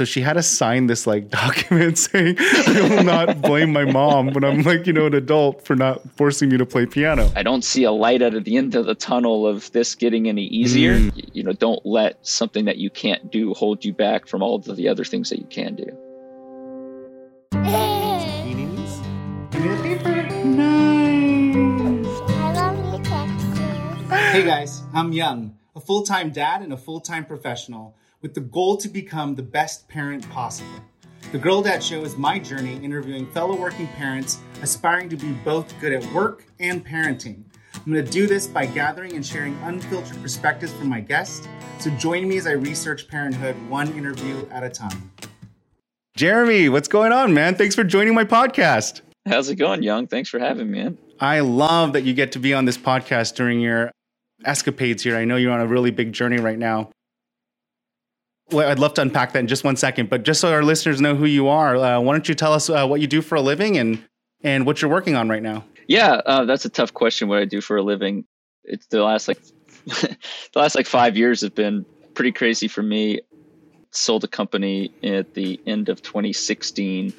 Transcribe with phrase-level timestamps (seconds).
[0.00, 4.32] So she had to sign this like document saying, I will not blame my mom
[4.32, 7.30] when I'm like, you know, an adult for not forcing me to play piano.
[7.36, 10.26] I don't see a light out of the end of the tunnel of this getting
[10.26, 10.94] any easier.
[10.94, 11.30] Mm.
[11.34, 14.74] You know, don't let something that you can't do hold you back from all of
[14.74, 15.84] the other things that you can do.
[24.32, 28.40] Hey guys, I'm Young, a full time dad and a full time professional with the
[28.40, 30.80] goal to become the best parent possible.
[31.32, 35.72] The Girl Dad Show is my journey interviewing fellow working parents aspiring to be both
[35.80, 37.44] good at work and parenting.
[37.74, 41.46] I'm going to do this by gathering and sharing unfiltered perspectives from my guests.
[41.78, 45.10] So join me as I research parenthood one interview at a time.
[46.16, 47.54] Jeremy, what's going on, man?
[47.54, 49.00] Thanks for joining my podcast.
[49.26, 50.06] How's it going, Young?
[50.06, 50.98] Thanks for having me, man.
[51.20, 53.92] I love that you get to be on this podcast during your
[54.44, 55.16] escapades here.
[55.16, 56.90] I know you're on a really big journey right now.
[58.52, 61.00] Well, I'd love to unpack that in just one second, but just so our listeners
[61.00, 63.36] know who you are, uh, why don't you tell us uh, what you do for
[63.36, 64.04] a living and
[64.42, 65.64] and what you're working on right now?
[65.86, 67.28] Yeah, uh, that's a tough question.
[67.28, 68.24] What I do for a living?
[68.64, 69.38] It's the last like
[69.86, 70.16] the
[70.54, 73.20] last like five years have been pretty crazy for me.
[73.92, 77.12] Sold a company at the end of 2016.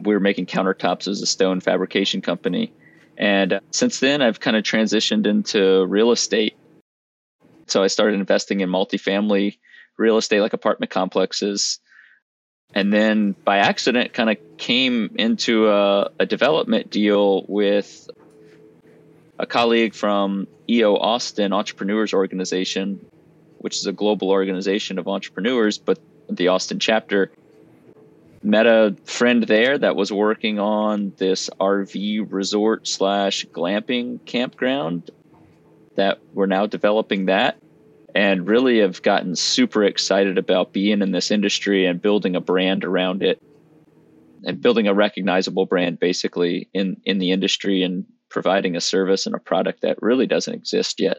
[0.00, 2.72] We were making countertops as a stone fabrication company,
[3.16, 6.56] and uh, since then I've kind of transitioned into real estate.
[7.66, 9.58] So I started investing in multifamily
[10.00, 11.78] real estate like apartment complexes.
[12.74, 18.08] And then by accident kind of came into a, a, development deal with
[19.38, 23.04] a colleague from eo austin entrepreneurs organization
[23.58, 25.98] which is a global organization of entrepreneurs but
[26.28, 27.30] the austin chapter.
[28.42, 35.10] Met a friend there that was working on this rv resort slash glamping campground
[35.96, 37.58] that we're now developing that
[38.14, 42.84] and really have gotten super excited about being in this industry and building a brand
[42.84, 43.42] around it
[44.44, 49.34] and building a recognizable brand basically in in the industry and providing a service and
[49.34, 51.18] a product that really doesn't exist yet.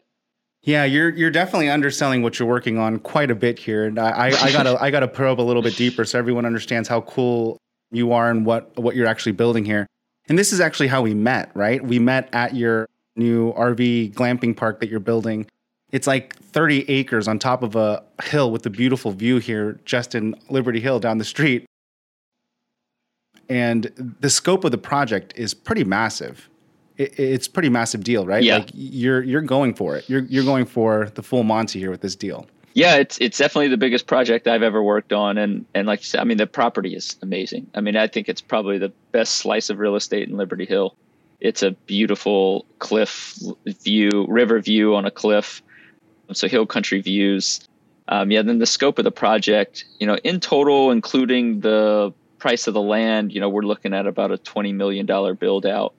[0.63, 4.27] Yeah, you're you're definitely underselling what you're working on quite a bit here, and I,
[4.27, 7.57] I gotta I gotta probe a little bit deeper so everyone understands how cool
[7.91, 9.87] you are and what what you're actually building here.
[10.29, 11.83] And this is actually how we met, right?
[11.83, 15.47] We met at your new RV glamping park that you're building
[15.91, 20.15] it's like 30 acres on top of a hill with a beautiful view here, just
[20.15, 21.65] in Liberty Hill down the street.
[23.49, 26.49] And the scope of the project is pretty massive.
[26.97, 28.43] It, it's pretty massive deal, right?
[28.43, 28.59] Yeah.
[28.59, 30.09] Like you're you're going for it.
[30.09, 32.47] You're you're going for the full Monty here with this deal.
[32.73, 36.05] Yeah, it's it's definitely the biggest project I've ever worked on, and and like you
[36.05, 37.67] said, I mean the property is amazing.
[37.75, 40.95] I mean I think it's probably the best slice of real estate in Liberty Hill.
[41.41, 45.61] It's a beautiful cliff view, river view on a cliff
[46.33, 47.67] so hill country views.
[48.07, 52.67] Um, yeah, then the scope of the project, you know, in total, including the price
[52.67, 55.05] of the land, you know, we're looking at about a $20 million
[55.35, 55.93] build out.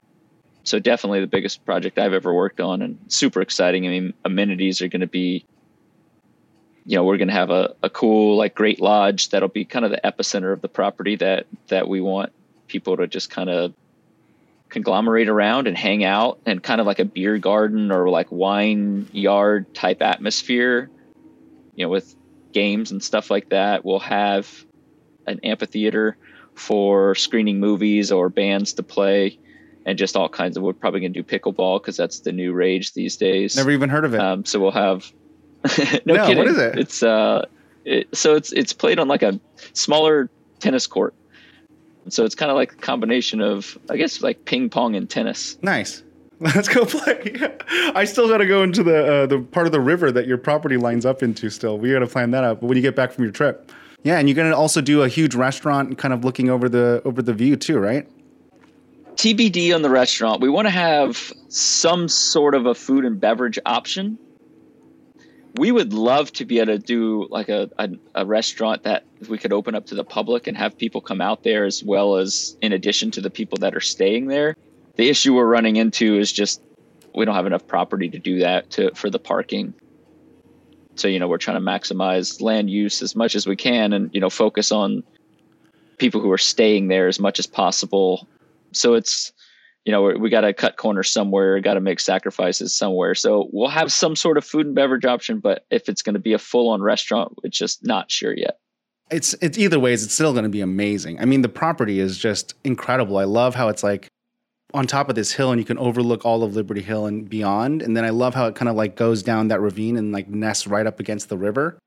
[0.64, 3.86] So definitely the biggest project I've ever worked on and super exciting.
[3.86, 5.44] I mean, amenities are going to be,
[6.84, 9.84] you know, we're going to have a, a cool, like great lodge that'll be kind
[9.84, 12.32] of the epicenter of the property that, that we want
[12.68, 13.72] people to just kind of
[14.72, 19.06] conglomerate around and hang out and kind of like a beer garden or like wine
[19.12, 20.90] yard type atmosphere,
[21.74, 22.16] you know, with
[22.52, 23.84] games and stuff like that.
[23.84, 24.50] We'll have
[25.26, 26.16] an amphitheater
[26.54, 29.38] for screening movies or bands to play
[29.84, 32.52] and just all kinds of we're probably going to do pickleball because that's the new
[32.52, 35.10] rage these days never even heard of it um, so we'll have
[36.04, 36.38] no, no kidding.
[36.38, 37.44] what is it it's uh
[37.84, 39.40] it, so it's it's played on like a
[39.72, 40.28] smaller
[40.60, 41.14] tennis court
[42.08, 45.56] so it's kind of like a combination of, I guess, like ping pong and tennis.
[45.62, 46.02] Nice.
[46.40, 47.32] Let's go play.
[47.94, 50.38] I still got to go into the uh, the part of the river that your
[50.38, 51.50] property lines up into.
[51.50, 52.60] Still, we got to plan that out.
[52.60, 53.70] But when you get back from your trip,
[54.02, 57.22] yeah, and you're gonna also do a huge restaurant, kind of looking over the over
[57.22, 58.08] the view too, right?
[59.14, 60.40] TBD on the restaurant.
[60.40, 64.18] We want to have some sort of a food and beverage option
[65.56, 69.36] we would love to be able to do like a, a, a, restaurant that we
[69.36, 72.56] could open up to the public and have people come out there as well as
[72.62, 74.56] in addition to the people that are staying there.
[74.96, 76.62] The issue we're running into is just
[77.14, 79.74] we don't have enough property to do that to for the parking.
[80.94, 84.10] So you know we're trying to maximize land use as much as we can and
[84.14, 85.02] you know focus on
[85.98, 88.26] people who are staying there as much as possible.
[88.72, 89.32] So it's
[89.84, 93.14] you know, we got to cut corners somewhere, got to make sacrifices somewhere.
[93.14, 96.20] So we'll have some sort of food and beverage option, but if it's going to
[96.20, 98.58] be a full on restaurant, it's just not sure yet.
[99.10, 101.20] It's it's either ways, it's still going to be amazing.
[101.20, 103.18] I mean, the property is just incredible.
[103.18, 104.08] I love how it's like
[104.72, 107.82] on top of this hill and you can overlook all of Liberty Hill and beyond.
[107.82, 110.28] And then I love how it kind of like goes down that ravine and like
[110.28, 111.78] nests right up against the river.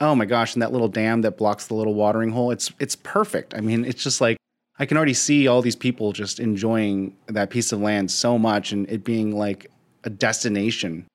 [0.00, 2.94] Oh my gosh, and that little dam that blocks the little watering hole, it's it's
[2.94, 3.54] perfect.
[3.54, 4.36] I mean, it's just like
[4.78, 8.72] I can already see all these people just enjoying that piece of land so much
[8.72, 9.70] and it being like
[10.04, 11.06] a destination.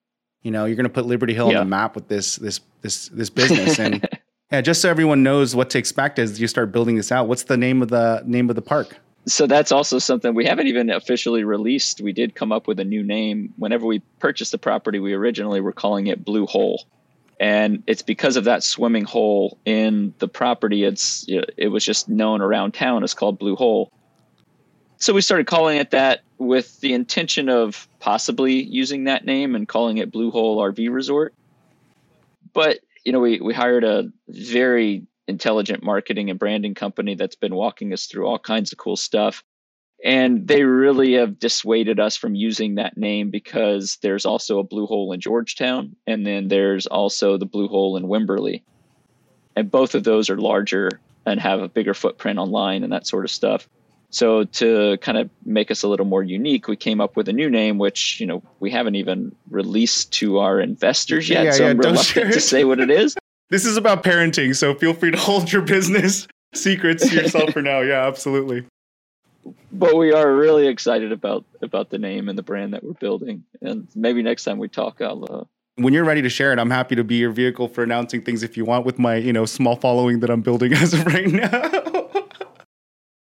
[0.42, 1.60] You know, you're going to put Liberty Hill Yeah.
[1.60, 4.06] on the map with this this this this business and
[4.52, 7.26] yeah, just so everyone knows what to expect as you start building this out.
[7.28, 8.96] What's the name of the name of the park?
[9.26, 12.02] so that's also something we haven't even officially released.
[12.02, 13.54] We did come up with a new name.
[13.56, 16.84] Whenever we purchased the property, we originally were calling it Blue Hole.
[17.40, 20.84] And it's because of that swimming hole in the property.
[20.84, 23.92] It's it was just known around town as called Blue Hole.
[24.98, 29.66] So we started calling it that with the intention of possibly using that name and
[29.66, 31.34] calling it Blue Hole RV Resort.
[32.52, 37.54] But you know, we we hired a very intelligent marketing and branding company that's been
[37.54, 39.42] walking us through all kinds of cool stuff.
[40.04, 44.86] And they really have dissuaded us from using that name because there's also a blue
[44.86, 48.62] hole in Georgetown, and then there's also the blue hole in Wimberley.
[49.56, 50.90] And both of those are larger
[51.24, 53.66] and have a bigger footprint online and that sort of stuff.
[54.10, 57.32] So to kind of make us a little more unique, we came up with a
[57.32, 61.44] new name, which you know we haven't even released to our investors yet.
[61.44, 63.16] Yeah, so yeah, I'm reluctant to say what it is.
[63.50, 67.60] This is about parenting, so feel free to hold your business secrets to yourself for
[67.60, 67.80] now.
[67.80, 68.64] Yeah, absolutely.
[69.74, 73.44] But we are really excited about about the name and the brand that we're building.
[73.60, 75.24] And maybe next time we talk, I'll.
[75.28, 75.44] Uh,
[75.76, 78.42] When you're ready to share it, I'm happy to be your vehicle for announcing things
[78.42, 81.26] if you want with my, you know, small following that I'm building as of right
[81.26, 81.50] now.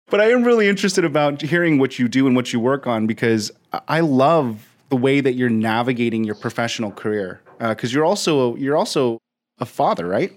[0.10, 3.06] but I am really interested about hearing what you do and what you work on
[3.08, 3.52] because
[3.88, 7.42] I- love the way that you're navigating your professional career.
[7.60, 9.20] Because you're also you're also
[9.60, 10.32] a father, right?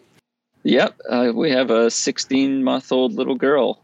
[0.64, 3.82] yep, uh, we have a 16 month old little girl,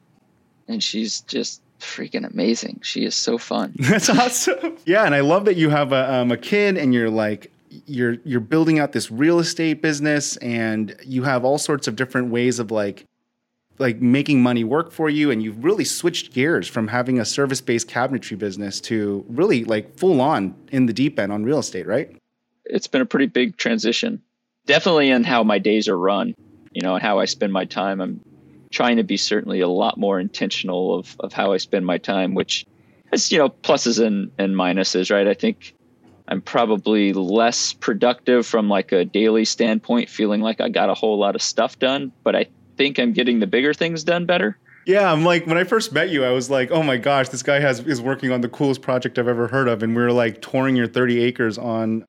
[0.68, 2.80] and she's just freaking amazing.
[2.82, 3.74] She is so fun.
[3.78, 4.76] That's awesome.
[4.84, 7.52] Yeah, and I love that you have a, um, a kid and you're like
[7.86, 12.30] you're you're building out this real estate business and you have all sorts of different
[12.30, 13.04] ways of like
[13.78, 17.88] like making money work for you and you've really switched gears from having a service-based
[17.88, 22.16] cabinetry business to really like full on in the deep end on real estate, right?
[22.64, 24.20] It's been a pretty big transition.
[24.66, 26.34] Definitely in how my days are run,
[26.72, 28.00] you know, and how I spend my time.
[28.00, 28.20] I'm
[28.70, 32.34] trying to be certainly a lot more intentional of, of how I spend my time,
[32.34, 32.66] which
[33.12, 35.26] is, you know, pluses and, and minuses, right?
[35.26, 35.74] I think
[36.28, 41.18] I'm probably less productive from like a daily standpoint, feeling like I got a whole
[41.18, 44.58] lot of stuff done, but I think I'm getting the bigger things done better.
[44.86, 47.42] Yeah, I'm like when I first met you, I was like, "Oh my gosh, this
[47.42, 50.12] guy has is working on the coolest project I've ever heard of." And we were
[50.12, 52.06] like touring your 30 acres on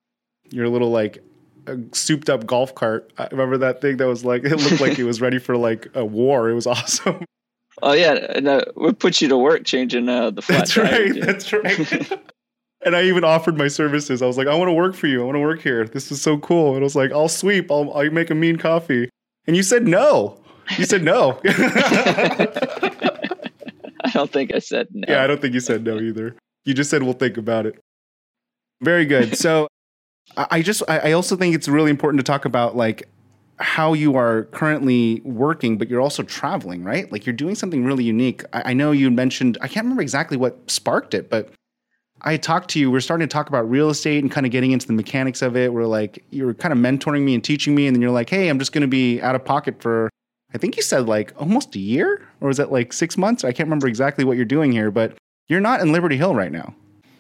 [0.50, 1.22] your little like
[1.70, 3.12] uh, souped up golf cart.
[3.18, 5.88] I remember that thing that was like it looked like it was ready for like
[5.94, 6.50] a war.
[6.50, 7.24] It was awesome.
[7.82, 10.84] Oh yeah, and uh, we put you to work changing uh, the flat That's tire,
[10.84, 11.16] right.
[11.16, 11.26] yeah.
[11.26, 12.12] That's right.
[12.86, 14.22] and I even offered my services.
[14.22, 15.22] I was like, "I want to work for you.
[15.22, 15.88] I want to work here.
[15.88, 17.72] This is so cool." And I was like, "I'll sweep.
[17.72, 19.10] I'll I'll make a mean coffee."
[19.48, 20.42] And you said no.
[20.78, 21.40] You said no.
[21.46, 22.50] I
[24.14, 25.06] don't think I said no.
[25.08, 26.36] Yeah, I don't think you said no either.
[26.66, 27.80] You just said we'll think about it.
[28.82, 29.38] Very good.
[29.38, 29.70] So
[30.38, 33.08] I just I I also think it's really important to talk about like
[33.58, 37.12] how you are currently working, but you're also traveling, right?
[37.12, 38.44] Like you're doing something really unique.
[38.54, 41.50] I, I know you mentioned I can't remember exactly what sparked it, but
[42.22, 42.92] I talked to you.
[42.92, 45.56] We're starting to talk about real estate and kind of getting into the mechanics of
[45.56, 45.74] it.
[45.74, 48.30] We're like you were kind of mentoring me and teaching me, and then you're like,
[48.30, 50.10] "Hey, I'm just going to be out of pocket for."
[50.54, 53.44] I think you said like almost a year, or was it like six months?
[53.44, 55.16] I can't remember exactly what you're doing here, but
[55.48, 56.74] you're not in Liberty Hill right now.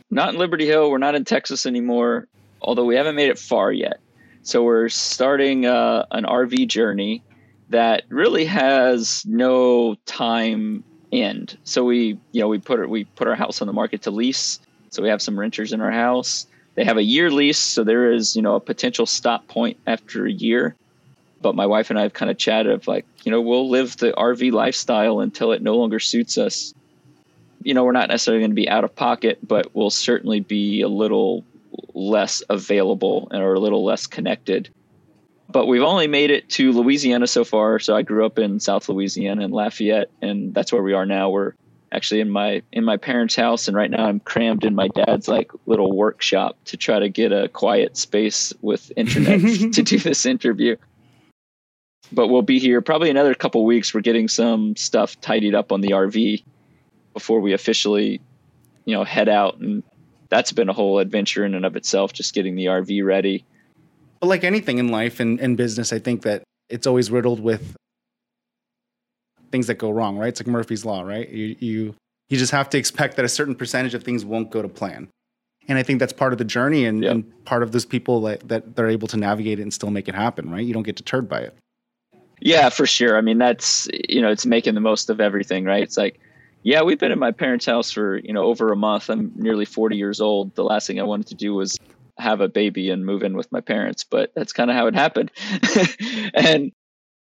[0.09, 0.89] not in Liberty Hill.
[0.89, 2.27] We're not in Texas anymore,
[2.61, 3.99] although we haven't made it far yet.
[4.43, 7.23] So we're starting uh, an RV journey
[7.69, 11.57] that really has no time end.
[11.63, 14.59] So we, you know, we put we put our house on the market to lease.
[14.89, 16.47] So we have some renters in our house.
[16.75, 20.25] They have a year lease, so there is, you know, a potential stop point after
[20.25, 20.75] a year.
[21.41, 23.97] But my wife and I have kind of chatted of like, you know, we'll live
[23.97, 26.73] the RV lifestyle until it no longer suits us
[27.63, 30.81] you know, we're not necessarily going to be out of pocket, but we'll certainly be
[30.81, 31.43] a little
[31.93, 34.69] less available and or a little less connected.
[35.49, 37.79] But we've only made it to Louisiana so far.
[37.79, 41.29] So I grew up in South Louisiana in Lafayette, and that's where we are now.
[41.29, 41.53] We're
[41.91, 45.27] actually in my in my parents' house, and right now I'm crammed in my dad's
[45.27, 49.39] like little workshop to try to get a quiet space with internet
[49.73, 50.75] to do this interview.
[52.11, 53.93] But we'll be here probably another couple weeks.
[53.93, 56.43] We're getting some stuff tidied up on the RV
[57.13, 58.19] before we officially,
[58.85, 59.57] you know, head out.
[59.57, 59.83] And
[60.29, 63.45] that's been a whole adventure in and of itself, just getting the RV ready.
[64.19, 67.75] But like anything in life and, and business, I think that it's always riddled with
[69.51, 70.27] things that go wrong, right?
[70.27, 71.27] It's like Murphy's Law, right?
[71.29, 71.95] You, you,
[72.29, 75.07] you just have to expect that a certain percentage of things won't go to plan.
[75.67, 77.11] And I think that's part of the journey and, Yep.
[77.11, 80.07] and part of those people that, that they're able to navigate it and still make
[80.07, 80.65] it happen, right?
[80.65, 81.55] You don't get deterred by it.
[82.41, 83.17] Yeah, for sure.
[83.17, 85.83] I mean, that's you know, it's making the most of everything, right?
[85.83, 86.19] It's like,
[86.63, 89.09] yeah, we've been in my parents' house for you know over a month.
[89.09, 90.55] I'm nearly 40 years old.
[90.55, 91.77] The last thing I wanted to do was
[92.17, 94.95] have a baby and move in with my parents, but that's kind of how it
[94.95, 95.31] happened.
[96.33, 96.71] and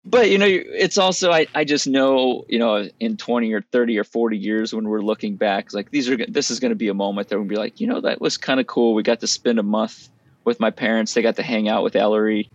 [0.04, 3.98] but you know, it's also I I just know you know in 20 or 30
[3.98, 6.90] or 40 years when we're looking back, like these are this is going to be
[6.90, 8.94] a moment that we'll be like, you know, that was kind of cool.
[8.94, 10.10] We got to spend a month
[10.44, 11.14] with my parents.
[11.14, 12.50] They got to hang out with Ellery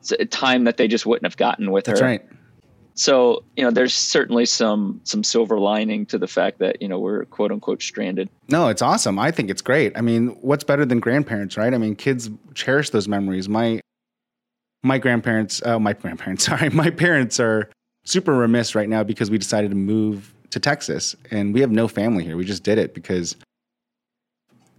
[0.00, 1.92] it's a time that they just wouldn't have gotten with her.
[1.92, 2.06] That's her.
[2.06, 2.26] right.
[2.98, 6.98] So, you know, there's certainly some some silver lining to the fact that, you know,
[6.98, 8.28] we're quote unquote stranded.
[8.48, 9.20] No, it's awesome.
[9.20, 9.96] I think it's great.
[9.96, 11.72] I mean, what's better than grandparents, right?
[11.72, 13.48] I mean, kids cherish those memories.
[13.48, 13.80] My
[14.82, 17.70] my grandparents, uh, my grandparents, sorry, my parents are
[18.04, 21.86] super remiss right now because we decided to move to Texas and we have no
[21.86, 22.36] family here.
[22.36, 23.36] We just did it because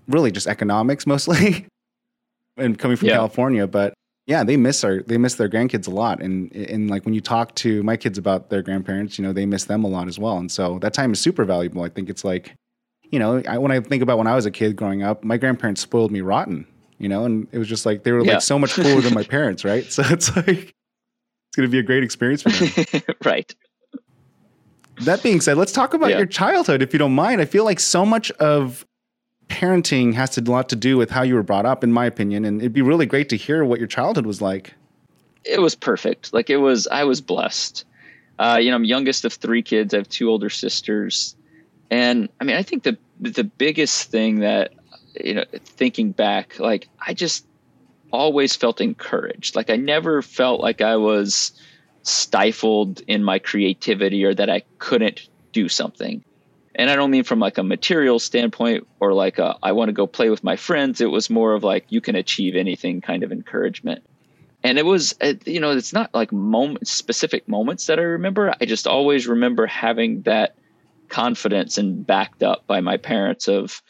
[0.09, 1.67] really just economics mostly
[2.57, 3.15] and coming from Yeah.
[3.15, 3.93] California, but
[4.29, 7.19] yeah, they miss our they miss their grandkids a lot, and and like when you
[7.21, 10.19] talk to my kids about their grandparents, you know they miss them a lot as
[10.19, 11.81] well, and so that time is super valuable.
[11.81, 12.53] I think it's like,
[13.09, 15.37] you know, I, when I think about when I was a kid growing up, my
[15.37, 16.67] grandparents spoiled me rotten,
[16.99, 18.33] you know, and it was just like they were Yeah.
[18.33, 19.91] like so much cooler than my parents, right?
[19.91, 23.01] So it's like it's gonna be a great experience for them.
[23.25, 23.51] right.
[25.05, 26.17] that being said, let's talk about Yeah.
[26.17, 27.41] your childhood, if you don't mind.
[27.41, 28.85] I feel like so much of
[29.49, 32.45] parenting has a lot to do with how you were brought up, in my opinion,
[32.45, 34.73] and it'd be really great to hear what your childhood was like.
[35.43, 36.33] It was perfect.
[36.33, 37.85] Like it was I was blessed.
[38.37, 39.93] Uh, you know, I'm youngest of three kids.
[39.93, 41.35] I have two older sisters.
[41.91, 44.73] And I mean, I think the the biggest thing that
[45.19, 47.45] you know, thinking back, like I just
[48.11, 49.55] always felt encouraged.
[49.55, 51.51] Like I never felt like I was
[52.03, 56.23] stifled in my creativity or that I couldn't do something.
[56.79, 59.93] And I don't mean from like a material standpoint or like a, I want to
[59.93, 61.01] go play with my friends.
[61.01, 64.01] It was more of like you can achieve anything kind of encouragement.
[64.63, 68.55] And it was, uh, you know, it's not like moment specific moments that I remember.
[68.61, 70.55] I just always remember having that
[71.09, 73.81] confidence and backed up by my parents of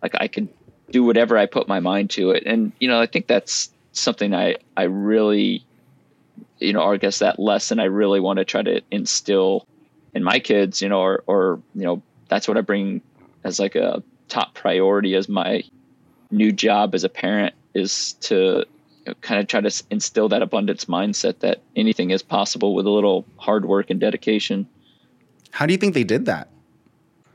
[0.00, 0.48] like I can
[0.92, 2.44] do whatever I put my mind to it.
[2.46, 5.66] And you know, I think that's something I I really
[6.60, 9.66] you know, I guess that lesson I really want to try to instill
[10.14, 13.02] in my kids, you know, or or you know, that's what I bring
[13.44, 15.62] as like a top priority as my
[16.30, 18.64] new job as a parent is to
[19.20, 23.24] kind of try to instill that abundance mindset that anything is possible with a little
[23.36, 24.66] hard work and dedication.
[25.50, 26.48] How do you think they did that?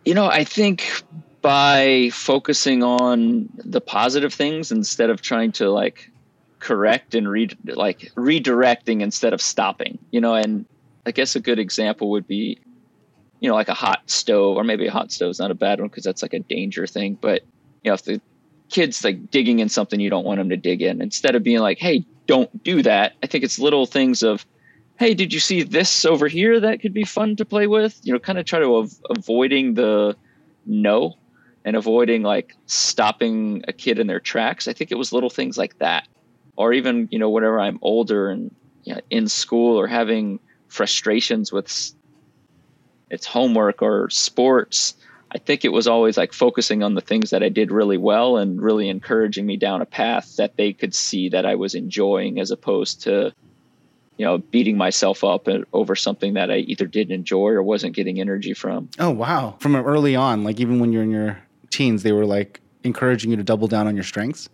[0.04, 1.04] You know, I think
[1.42, 6.12] by focusing on the positive things instead of trying to like
[6.60, 9.98] correct and read like redirecting instead of stopping.
[10.12, 10.66] You know, and
[11.06, 12.60] I guess a good example would be
[13.42, 15.80] you know like a hot stove or maybe a hot stove is not a bad
[15.80, 17.42] one because that's like a danger thing, but
[17.84, 18.22] you know if the
[18.70, 21.60] kids like digging in something you don't want them to dig in instead of being
[21.60, 24.46] like hey don't do that i think it's little things of
[25.02, 28.00] hey did you see this over here that could be fun to play with?
[28.04, 30.16] You know kind of try to av- avoiding the
[30.68, 31.18] no
[31.66, 34.68] and avoiding like stopping a kid in their tracks.
[34.68, 36.08] I think it was little things like that.
[36.56, 41.52] Or even you know whenever i'm older and you know, in school or having frustrations
[41.52, 41.68] with
[43.12, 44.96] its homework or sports
[45.34, 48.36] I think it was always like focusing on the things that I did really well
[48.36, 52.38] and really encouraging me down a path that they could see that I was enjoying
[52.40, 53.34] as opposed to,
[54.18, 58.20] you know, beating myself up over something that I either didn't enjoy or wasn't getting
[58.20, 58.90] energy from.
[59.00, 59.56] Oh wow!
[59.60, 63.38] From early on, like even when you're in your teens, they were like encouraging you
[63.38, 64.50] to double down on your strengths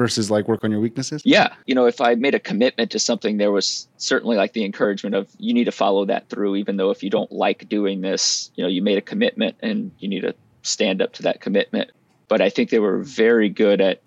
[0.00, 1.20] versus like work on your weaknesses.
[1.26, 1.52] Yeah.
[1.66, 5.14] You know, if I made a commitment to something, there was certainly like the encouragement
[5.14, 8.50] of you need to follow that through, even though if you don't like doing this,
[8.54, 11.90] you know, you made a commitment and you need to stand up to that commitment.
[12.28, 14.00] But I think they were very good at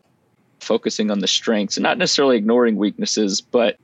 [0.62, 3.78] focusing on the strengths and not necessarily ignoring weaknesses, but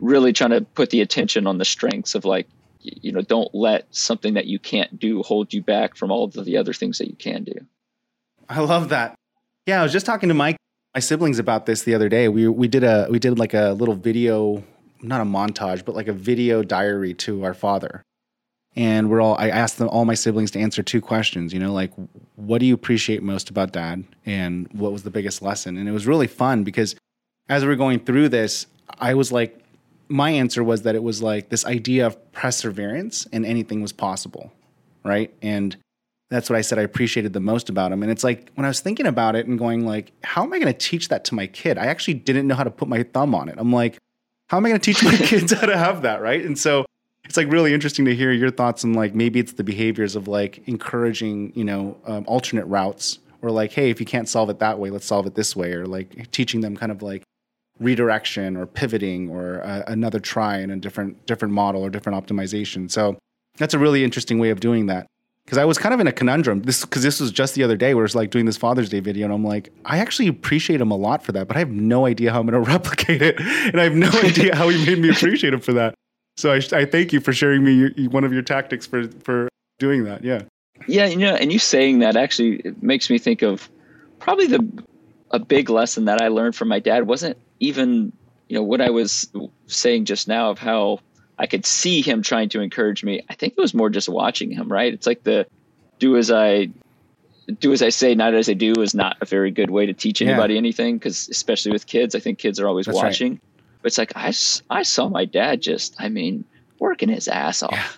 [0.00, 2.48] really trying to put the attention on the strengths of like,
[2.80, 6.32] you know, don't let something that you can't do hold you back from all of
[6.46, 7.66] the other things that you can do.
[8.48, 9.16] I love that.
[9.66, 10.56] Yeah, I was just talking to my
[10.94, 12.28] my siblings about this the other day.
[12.28, 14.62] We we did a we did like a little video,
[15.00, 18.02] not a montage, but like a video diary to our father.
[18.74, 21.72] And we're all I asked them all my siblings to answer two questions, you know,
[21.72, 21.92] like
[22.36, 25.76] what do you appreciate most about dad and what was the biggest lesson?
[25.76, 26.94] And it was really fun because
[27.48, 28.66] as we were going through this,
[28.98, 29.58] I was like
[30.08, 34.52] my answer was that it was like this idea of perseverance and anything was possible,
[35.04, 35.32] right?
[35.40, 35.76] And
[36.32, 38.02] that's what I said I appreciated the most about him.
[38.02, 40.58] And it's like when I was thinking about it and going like, how am I
[40.58, 41.78] going to teach that to my kid?
[41.78, 43.56] I actually didn't know how to put my thumb on it.
[43.58, 43.98] I'm like,
[44.48, 46.44] how am I going to teach my kids how to have that, right?
[46.44, 46.84] And so
[47.24, 50.28] it's like really interesting to hear your thoughts on like maybe it's the behaviors of
[50.28, 54.58] like encouraging, you know, um, alternate routes or like, hey, if you can't solve it
[54.60, 57.22] that way, let's solve it this way, or like teaching them kind of like
[57.80, 62.90] redirection or pivoting or uh, another try in a different different model or different optimization.
[62.90, 63.18] So
[63.56, 65.06] that's a really interesting way of doing that.
[65.44, 66.62] Because I was kind of in a conundrum.
[66.62, 69.00] This because this was just the other day where it's like doing this Father's Day
[69.00, 71.70] video, and I'm like, I actually appreciate him a lot for that, but I have
[71.70, 74.84] no idea how I'm going to replicate it, and I have no idea how he
[74.86, 75.94] made me appreciate him for that.
[76.36, 79.48] So I, I thank you for sharing me your, one of your tactics for for
[79.78, 80.24] doing that.
[80.24, 80.42] Yeah.
[80.88, 83.68] Yeah, you know, and you saying that actually makes me think of
[84.18, 84.84] probably the
[85.30, 88.12] a big lesson that I learned from my dad wasn't even
[88.48, 89.30] you know what I was
[89.66, 91.00] saying just now of how
[91.38, 93.22] I could see him trying to encourage me.
[93.28, 94.92] I think it was more just watching him, right?
[94.92, 95.46] It's like the
[95.98, 96.68] do as I
[97.58, 99.92] do as I say, not as I do is not a very good way to
[99.92, 100.58] teach anybody yeah.
[100.58, 103.32] anything because especially with kids, I think kids are always That's watching.
[103.32, 103.40] Right.
[103.82, 104.32] But it's like I,
[104.70, 106.44] I saw my dad just, I mean,
[106.78, 107.72] working his ass off.
[107.72, 107.88] Yeah.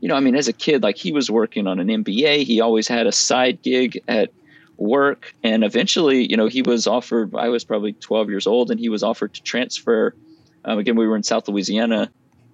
[0.00, 2.44] You know, I mean, as a kid, like he was working on an MBA.
[2.44, 4.32] He always had a side gig at
[4.76, 5.34] work.
[5.42, 8.88] And eventually, you know, he was offered, I was probably 12 years old, and he
[8.88, 10.14] was offered to transfer.
[10.64, 12.10] Um, again, we were in South Louisiana.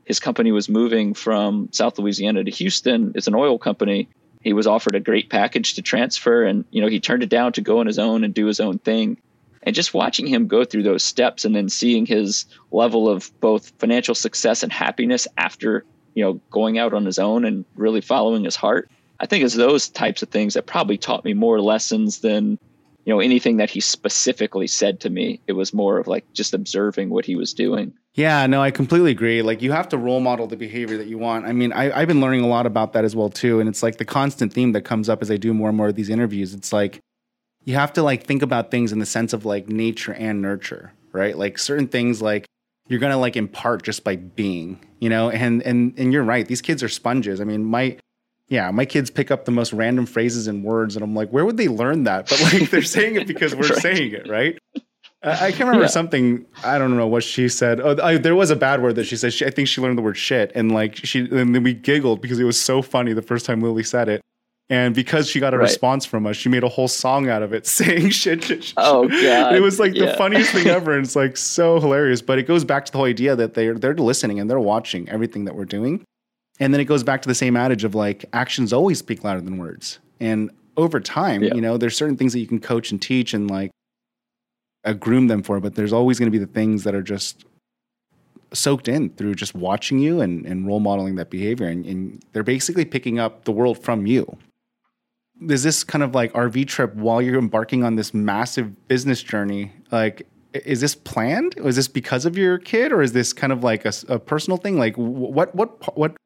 [0.09, 3.13] His company was moving from South Louisiana to Houston.
[3.15, 4.09] It's an oil company.
[4.41, 7.53] He was offered a great package to transfer, and you know he turned it down
[7.53, 9.19] to go on his own and do his own thing.
[9.65, 13.73] And just watching him go through those steps, and then seeing his level of both
[13.79, 15.85] financial success and happiness after
[16.15, 19.57] you know going out on his own and really following his heart, I think it's
[19.57, 22.59] those types of things that probably taught me more lessons than
[23.05, 25.41] you know anything that he specifically said to me.
[25.47, 27.93] It was more of like just observing what he was doing.
[28.19, 29.43] Yeah, no, I completely agree.
[29.43, 31.47] Like you have to role model the behavior that you want.
[31.47, 33.81] I mean, I, I've been learning a lot about that as well too, and it's
[33.81, 36.09] like the constant theme that comes up as I do more and more of these
[36.09, 36.53] interviews.
[36.53, 36.99] It's like
[37.65, 40.93] you have to like think about things in the sense of like nature and nurture,
[41.13, 41.39] right?
[41.39, 42.45] Like certain things like
[42.89, 45.31] you're gonna like impart just by being, you know.
[45.31, 46.45] And and and you're right.
[46.45, 47.41] These kids are sponges.
[47.41, 47.99] I mean, my
[48.49, 51.45] yeah, my kids pick up the most random phrases and words, and I'm like, where
[51.45, 52.29] would they learn that?
[52.29, 53.81] But like, they're saying it because we're right.
[53.81, 54.59] saying it, right?
[55.23, 55.89] I, I can't remember yeah.
[55.89, 56.47] something.
[56.65, 57.81] I don't know what she said.
[57.81, 59.33] Oh, I, there was a bad word that she said.
[59.33, 62.21] She, I think she learned the word shit, and like she, and then we giggled
[62.21, 64.21] because it was so funny the first time Lily said it.
[64.71, 65.63] And because she got a right.
[65.63, 68.75] response from us, she made a whole song out of it saying shit, shit, shit.
[68.77, 69.55] Oh god.
[69.55, 70.07] It was like yeah.
[70.07, 70.95] the funniest thing ever.
[70.95, 72.21] And it's like so hilarious.
[72.21, 75.09] But it goes back to the whole idea that they're they're listening and they're watching
[75.09, 76.05] everything that we're doing.
[76.61, 79.41] And then it goes back to the same adage of like actions always speak louder
[79.41, 80.01] than words.
[80.21, 81.55] And over time, yeah.
[81.55, 83.71] you know, there's certain things that you can coach and teach and like
[84.85, 87.45] uh, groom them for, but there's always going to be the things that are just
[88.53, 91.67] soaked in through just watching you and, and role modeling that behavior.
[91.67, 94.39] And, and they're basically picking up the world from you.
[95.49, 99.73] Is this kind of like RV trip while you're embarking on this massive business journey?
[99.93, 101.55] Like, is this planned?
[101.59, 104.57] Is this because of your kid, or is this kind of like a, a personal
[104.57, 104.79] thing?
[104.79, 106.17] Like, what what what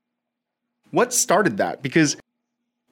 [0.92, 1.82] what started that?
[1.82, 2.16] Because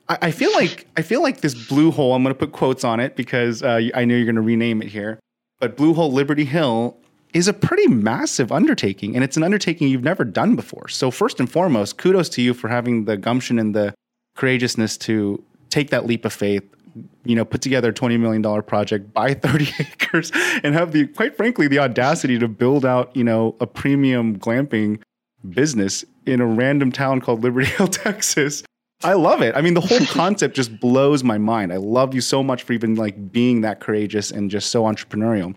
[0.09, 2.15] I, I feel like I feel like this blue hole.
[2.15, 4.83] I'm going to put quotes on it because uh, I know you're going to rename
[4.83, 5.21] it here.
[5.61, 6.97] But Blue Hole Liberty Hill
[7.33, 10.89] is a pretty massive undertaking, and it's an undertaking you've never done before.
[10.89, 13.95] So first and foremost, kudos to you for having the gumption and the
[14.37, 16.65] courageousness to take that leap of faith,
[17.25, 20.33] you know, put together a $20 million project, buy 30 acres,
[20.65, 25.01] and have the, quite frankly, the audacity to build out, you know, a premium glamping
[25.49, 28.63] business in a random town called Liberty Hill, Texas.
[29.03, 29.57] I love it.
[29.57, 31.73] I mean, the whole concept just blows my mind.
[31.73, 35.55] I love you so much for even like being that courageous and just so entrepreneurial.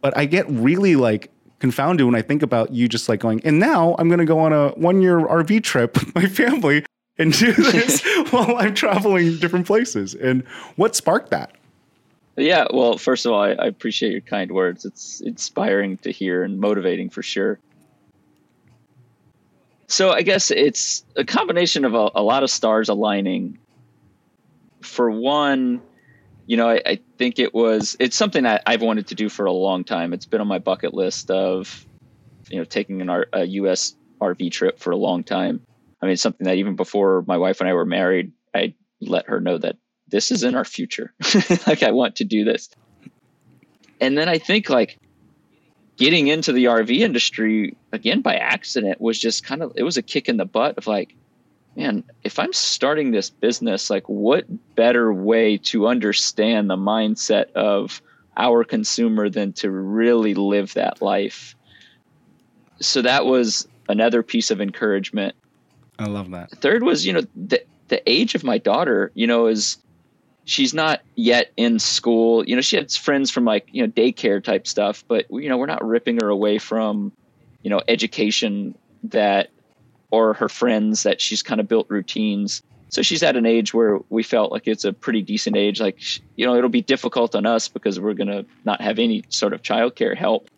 [0.00, 3.58] But I get really like confounded when I think about you just like going, and
[3.58, 6.84] now I'm going to go on a one year RV trip with my family
[7.18, 10.14] and do this while I'm traveling different places.
[10.14, 10.46] And
[10.76, 11.52] what sparked that?
[12.36, 14.84] Yeah, well, first of all, I, I appreciate your kind words.
[14.84, 17.58] It's inspiring to hear and motivating for sure.
[19.86, 23.58] So I guess it's a combination of a, a lot of stars aligning.
[24.80, 25.80] For one,
[26.46, 29.46] you know, I, I, think it was it's something that I've wanted to do for
[29.46, 30.12] a long time.
[30.12, 31.86] It's been on my bucket list of,
[32.50, 33.94] you know, taking an R, a U.S.
[34.20, 35.64] RV trip for a long time.
[36.00, 39.40] I mean, something that even before my wife and I were married, I let her
[39.40, 39.76] know that
[40.08, 41.12] this is in our future.
[41.66, 42.68] like I want to do this.
[44.00, 44.98] And then I think like
[46.02, 50.02] getting into the RV industry again by accident was just kind of it was a
[50.02, 51.14] kick in the butt of like
[51.76, 58.02] man if i'm starting this business like what better way to understand the mindset of
[58.36, 61.54] our consumer than to really live that life?
[62.80, 65.34] So that was another piece of encouragement.
[65.98, 66.50] I love that.
[66.50, 69.78] Third was you know the the age of my daughter you know is
[70.44, 72.44] she's not yet in school.
[72.44, 75.56] You know, she has friends from like, you know, daycare type stuff, but you know,
[75.56, 77.12] we're not ripping her away from,
[77.62, 78.74] you know, education
[79.04, 79.50] that
[80.10, 82.62] or her friends that she's kind of built routines.
[82.88, 85.80] So she's at an age where we felt like it's a pretty decent age.
[85.80, 85.98] Like,
[86.36, 89.54] you know, it'll be difficult on us because we're going to not have any sort
[89.54, 90.48] of childcare help.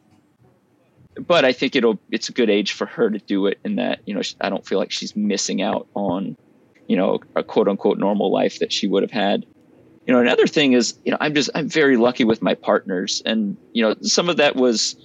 [1.27, 4.01] but I think it'll it's a good age for her to do it in that
[4.07, 6.37] you know I don't feel like she's missing out on
[6.89, 9.47] you know a quote unquote normal life that she would have had.
[10.07, 13.23] You know, another thing is you know I'm just I'm very lucky with my partners,
[13.25, 14.97] and you know some of that was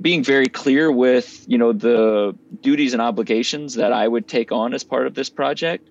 [0.00, 4.74] being very clear with you know the duties and obligations that I would take on
[4.74, 5.88] as part of this project,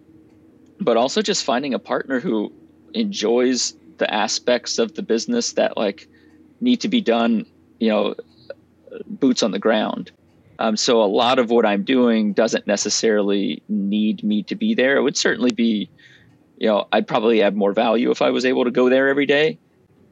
[0.80, 2.52] but also just finding a partner who
[2.94, 6.08] enjoys the aspects of the business that like
[6.60, 7.46] need to be done
[7.80, 8.16] you know
[9.08, 10.12] boots on the ground.
[10.60, 14.96] Um, so a lot of what I'm doing doesn't necessarily need me to be there.
[14.96, 15.90] It would certainly be,
[16.62, 19.26] you know, I'd probably add more value if I was able to go there every
[19.26, 19.58] day.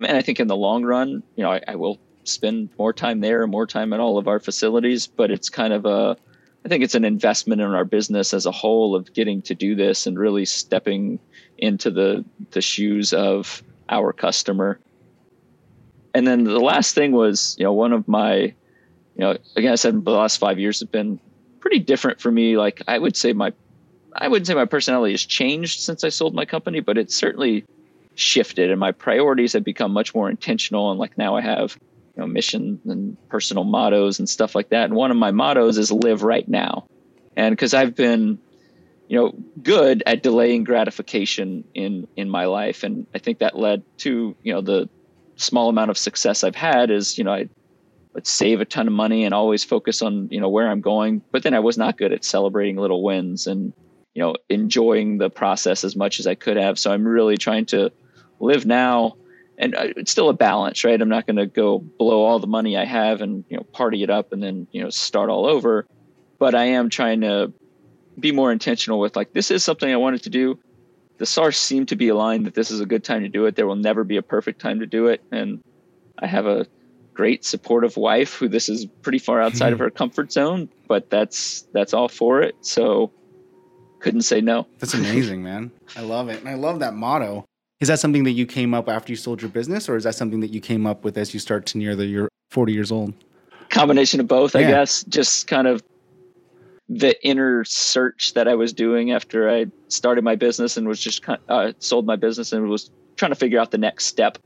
[0.01, 3.19] And I think in the long run, you know, I, I will spend more time
[3.19, 5.05] there and more time at all of our facilities.
[5.05, 6.17] But it's kind of a,
[6.65, 9.75] I think it's an investment in our business as a whole of getting to do
[9.75, 11.19] this and really stepping
[11.59, 14.79] into the the shoes of our customer.
[16.15, 18.55] And then the last thing was, you know, one of my you
[19.19, 21.19] know, again, I said the last five years have been
[21.59, 22.57] pretty different for me.
[22.57, 23.53] Like I would say my,
[24.15, 27.65] I wouldn't say my personality has changed since I sold my company, but it's certainly
[28.15, 30.91] shifted and my priorities have become much more intentional.
[30.91, 31.78] And like now I have,
[32.15, 34.86] you know, mission and personal mottos and stuff like that.
[34.86, 36.86] And one of my mottos is live right now.
[37.36, 38.39] And cause I've been,
[39.08, 42.84] you know, good at delaying gratification in, in my life.
[42.84, 44.89] And I think that led to, you know, the
[45.36, 47.50] small amount of success I've had is, you know, I
[48.13, 51.22] would save a ton of money and always focus on you know where I'm going.
[51.32, 53.72] But then I was not good at celebrating little wins and
[54.19, 56.77] you know enjoying the process as much as I could have.
[56.77, 57.89] So I'm really trying to
[58.41, 59.15] live now,
[59.58, 61.01] and uh, it's still a balance, right?
[61.01, 64.03] I'm not going to go blow all the money I have and you know party
[64.03, 65.88] it up and then you know start all over.
[66.38, 67.53] But I am trying to
[68.19, 70.60] be more intentional with like this is something I wanted to do.
[71.17, 73.55] The stars seem to be aligned that this is a good time to do it.
[73.55, 75.63] There will never be a perfect time to do it, and
[76.17, 76.67] I have a
[77.13, 79.86] great supportive wife who this is pretty far outside of hmm.
[79.86, 82.58] her comfort zone, but that's that's all for it.
[82.60, 83.13] So
[83.99, 84.67] couldn't say no.
[84.79, 85.71] That's amazing, man.
[85.95, 86.39] I love it.
[86.39, 87.45] And I love that motto.
[87.79, 90.15] Is that something that you came up after you sold your business or is that
[90.15, 92.91] something that you came up with as you start to near the you're 40 years
[92.91, 93.13] old?
[93.69, 94.62] Combination of both, yeah.
[94.62, 95.03] I guess.
[95.05, 95.83] Just kind of
[96.89, 101.23] the inner search that I was doing after I started my business and was just
[101.47, 104.39] uh, sold my business and was trying to figure out the next step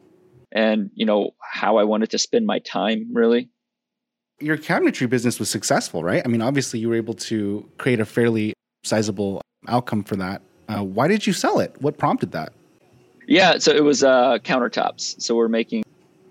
[0.52, 3.50] and you know how I wanted to spend my time really.
[4.40, 6.22] Your cabinetry business was successful, right?
[6.26, 8.54] I mean, obviously you were able to create a fairly
[8.84, 10.42] sizable outcome for that.
[10.68, 11.76] Uh, why did you sell it?
[11.80, 12.54] What prompted that?
[13.28, 15.22] Yeah, so it was uh, countertops.
[15.22, 15.84] So we're making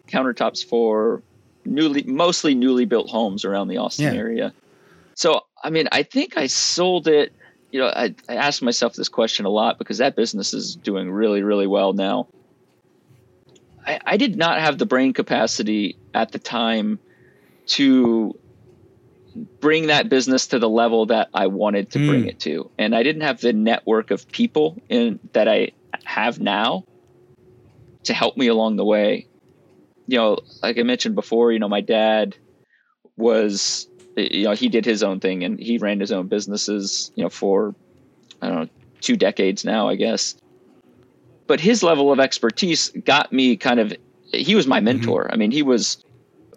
[0.09, 1.23] countertops for
[1.65, 4.21] newly, mostly newly built homes around the Austin yeah.
[4.21, 4.53] area.
[5.15, 7.33] So I mean, I think I sold it.
[7.71, 11.11] You know, I, I asked myself this question a lot because that business is doing
[11.11, 12.29] really, really well now.
[13.87, 16.99] I, I did not have the brain capacity at the time
[17.67, 18.38] to
[19.35, 22.09] bring that business to the level that I wanted to mm.
[22.09, 22.29] bring hmm.
[22.29, 22.71] it to.
[22.79, 25.73] And I didn't have the network of people in that I
[26.05, 26.85] have now
[28.05, 29.27] to help me along the way.
[30.07, 32.37] You know, like I mentioned before, you know, my dad
[33.16, 37.23] was you know, he did his own thing and he ran his own businesses, you
[37.23, 37.75] know, for
[38.42, 38.68] I don't know,
[39.01, 40.35] two decades now, I guess
[41.47, 43.92] but his level of expertise got me kind of
[44.33, 44.87] he was my mm-hmm.
[44.87, 45.25] mentor.
[45.25, 45.33] Mm-hmm.
[45.33, 46.03] I mean, he was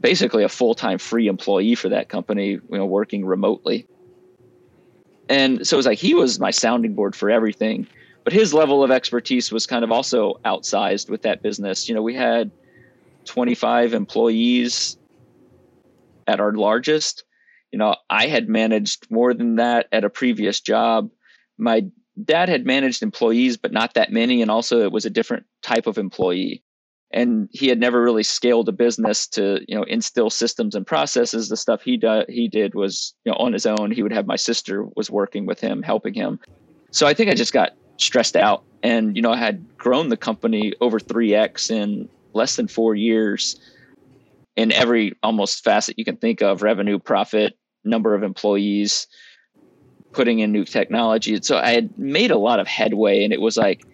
[0.01, 3.87] basically a full-time free employee for that company, you know, working remotely.
[5.29, 7.87] And so it was like he was my sounding board for everything.
[8.23, 11.87] But his level of expertise was kind of also outsized with that business.
[11.87, 12.49] You know, we had
[13.25, 14.97] 25 employees
[16.25, 17.23] at our largest.
[17.71, 21.11] You know, I had managed more than that at a previous job.
[21.59, 21.85] My
[22.23, 24.41] dad had managed employees, but not that many.
[24.41, 26.63] And also it was a different type of employee.
[27.11, 31.49] And he had never really scaled a business to, you know, instill systems and processes.
[31.49, 33.91] The stuff he did, he did was, you know, on his own.
[33.91, 36.39] He would have my sister was working with him, helping him.
[36.91, 38.63] So I think I just got stressed out.
[38.83, 43.59] And, you know, I had grown the company over 3x in less than four years
[44.55, 49.07] in every almost facet you can think of revenue, profit, number of employees
[50.11, 51.37] putting in new technology.
[51.41, 53.85] So I had made a lot of headway, and it was like,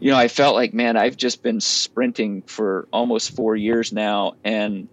[0.00, 4.34] you know, I felt like, man, I've just been sprinting for almost four years now,
[4.44, 4.88] and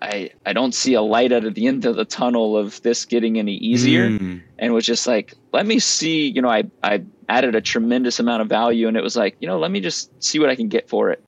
[0.00, 3.04] I I don't see a light out of the end of the tunnel of this
[3.04, 4.08] getting any easier.
[4.08, 4.42] Mm.
[4.58, 6.28] And was just like, let me see.
[6.28, 9.48] You know, I I added a tremendous amount of value, and it was like, you
[9.48, 11.24] know, let me just see what I can get for it.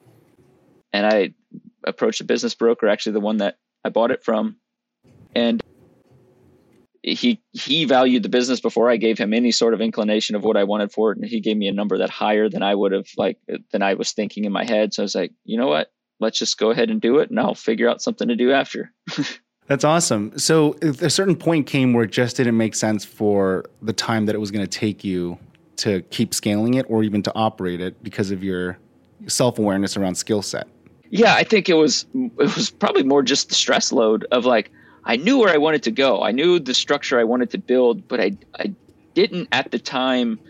[0.92, 1.34] And I
[1.84, 4.56] approached a business broker, actually the one that I bought it from,
[5.34, 5.62] and
[7.02, 10.56] he he valued the business before I gave him any sort of inclination of what
[10.56, 12.92] I wanted for it, and he gave me a number that higher than I would
[12.92, 13.38] have like
[13.70, 14.92] than I was thinking in my head.
[14.92, 17.40] So I was like, you know what, let's just go ahead and do it, and
[17.40, 18.92] I'll figure out something to do after.
[19.66, 20.36] That's awesome.
[20.36, 24.34] So a certain point came where it just didn't make sense for the time that
[24.34, 25.38] it was going to take you
[25.76, 28.78] to keep scaling it or even to operate it because of your
[29.28, 30.66] self-awareness around skill set.
[31.10, 34.72] Yeah, I think it was it was probably more just the stress load of like
[35.04, 36.22] I knew where I wanted to go.
[36.22, 38.74] I knew the structure I wanted to build, but I I
[39.14, 40.40] didn't at the time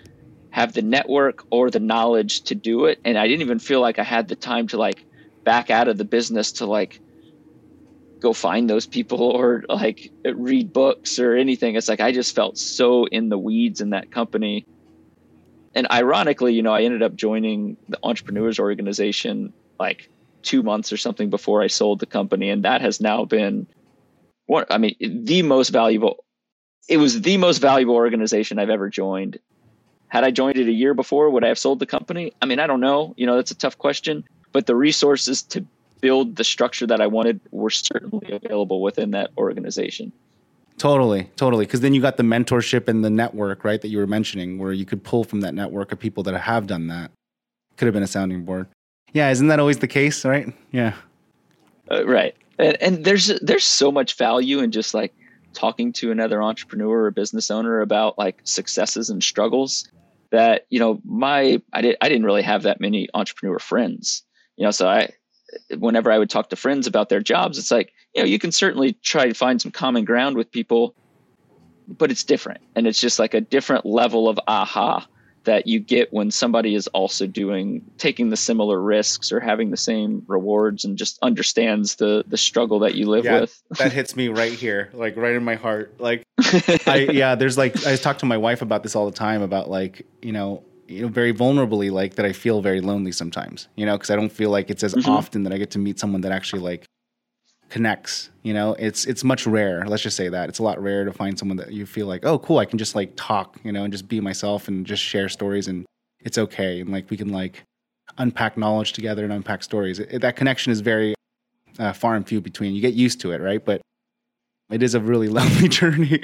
[0.50, 3.98] have the network or the knowledge to do it and I didn't even feel like
[3.98, 5.04] I had the time to like
[5.44, 7.00] back out of the business to like
[8.20, 11.76] go find those people or like read books or anything.
[11.76, 14.64] It's like I just felt so in the weeds in that company.
[15.74, 20.10] And ironically, you know, I ended up joining the entrepreneurs organization like
[20.42, 22.50] two months or something before I sold the company.
[22.50, 23.66] And that has now been
[24.50, 26.24] one, I mean, the most valuable.
[26.88, 29.38] It was the most valuable organization I've ever joined.
[30.08, 32.32] Had I joined it a year before, would I have sold the company?
[32.42, 33.14] I mean, I don't know.
[33.16, 34.24] You know, that's a tough question.
[34.50, 35.64] But the resources to
[36.00, 40.10] build the structure that I wanted were certainly available within that organization.
[40.78, 41.64] Totally, totally.
[41.64, 44.72] Because then you got the mentorship and the network, right, that you were mentioning, where
[44.72, 47.12] you could pull from that network of people that have done that.
[47.76, 48.66] Could have been a sounding board.
[49.12, 50.52] Yeah, isn't that always the case, right?
[50.72, 50.94] Yeah.
[51.88, 52.34] Uh, right.
[52.60, 55.14] And, and there's there's so much value in just like
[55.52, 59.88] talking to another entrepreneur or business owner about like successes and struggles
[60.30, 64.22] that you know my I did I didn't really have that many entrepreneur friends
[64.56, 65.10] you know so I
[65.78, 68.52] whenever I would talk to friends about their jobs it's like you know you can
[68.52, 70.94] certainly try to find some common ground with people
[71.98, 72.60] but it's different.
[72.74, 75.06] And it's just like a different level of aha
[75.44, 79.76] that you get when somebody is also doing taking the similar risks or having the
[79.76, 84.16] same rewards and just understands the the struggle that you live yeah, with that hits
[84.16, 86.22] me right here like right in my heart like
[86.86, 89.70] i yeah there's like i talk to my wife about this all the time about
[89.70, 93.86] like you know you know very vulnerably like that i feel very lonely sometimes you
[93.86, 95.10] know because i don't feel like it's as mm-hmm.
[95.10, 96.84] often that i get to meet someone that actually like
[97.70, 98.74] connects you know?
[98.78, 100.48] It's it's much rare let's just say that.
[100.48, 102.78] It's a lot rare to find someone that you feel like oh cool i can
[102.78, 105.86] just like talk you know and just be myself and just share stories and
[106.22, 106.80] it's okay.
[106.80, 107.64] And like we can like
[108.18, 109.98] unpack knowledge together and unpack stories.
[109.98, 111.14] It, that connection is very
[111.78, 112.74] uh, far and few between.
[112.74, 113.64] You get used to it right?
[113.64, 113.80] But
[114.70, 116.22] it is a really lonely journey.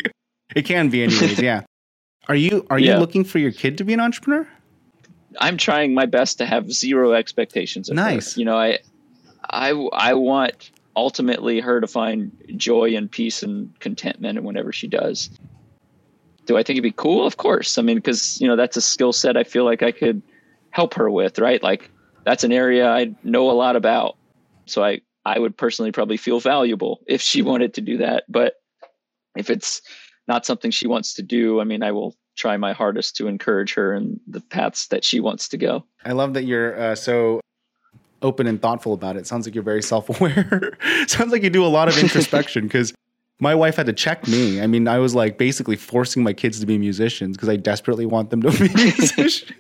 [0.55, 1.63] It can be anyways yeah.
[2.29, 2.95] Are you are yeah.
[2.95, 4.49] you looking for your kid to be an entrepreneur?
[5.39, 8.41] I'm trying my best to have zero expectations nice her.
[8.41, 8.79] you know i
[9.51, 14.89] i i want ultimately her to find joy and peace and contentment and whenever she
[14.89, 15.31] does.
[16.47, 17.27] Do I think it'd be cool?
[17.27, 17.77] Of course.
[17.77, 20.23] I mean, because you know that's a skill set I feel like I could
[20.71, 21.63] help her with, right?
[21.63, 21.91] Like
[22.25, 24.17] that's an area I know a lot about.
[24.65, 28.25] So I I would personally probably feel valuable if she wanted to do that.
[28.29, 28.55] But
[29.37, 29.83] if it's
[30.29, 33.75] not something she wants to do, I mean, I will try my hardest to encourage
[33.75, 35.85] her in the paths that she wants to go.
[36.05, 37.41] I love that you're uh, so
[38.27, 39.27] open and thoughtful about it.
[39.27, 40.77] Sounds like you're very self-aware.
[41.07, 42.93] Sounds like you do a lot of introspection because
[43.39, 44.61] my wife had to check me.
[44.61, 48.07] I mean, I was like basically forcing my kids to be musicians because I desperately
[48.07, 49.53] want them to be musicians.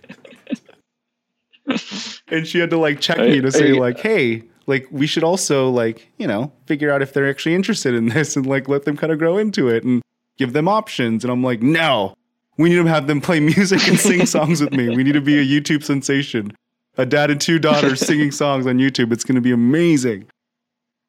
[2.29, 5.70] and she had to like check me to say like, "Hey, like we should also
[5.70, 8.96] like, you know, figure out if they're actually interested in this and like let them
[8.96, 10.02] kind of grow into it and
[10.38, 12.14] give them options." And I'm like, "No.
[12.59, 14.88] We need to have them play music and sing songs with me.
[14.88, 16.52] We need to be a YouTube sensation."
[16.96, 19.12] A dad and two daughters singing songs on YouTube.
[19.12, 20.26] It's going to be amazing.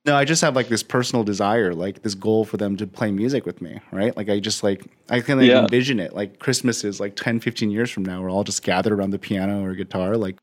[0.06, 3.12] No, I just have like this personal desire, like this goal for them to play
[3.12, 4.16] music with me, right?
[4.16, 5.64] Like I just like I can like yeah.
[5.64, 6.14] envision it.
[6.14, 9.20] Like Christmas is like 10, 15 years from now, we're all just gathered around the
[9.20, 10.38] piano or guitar, like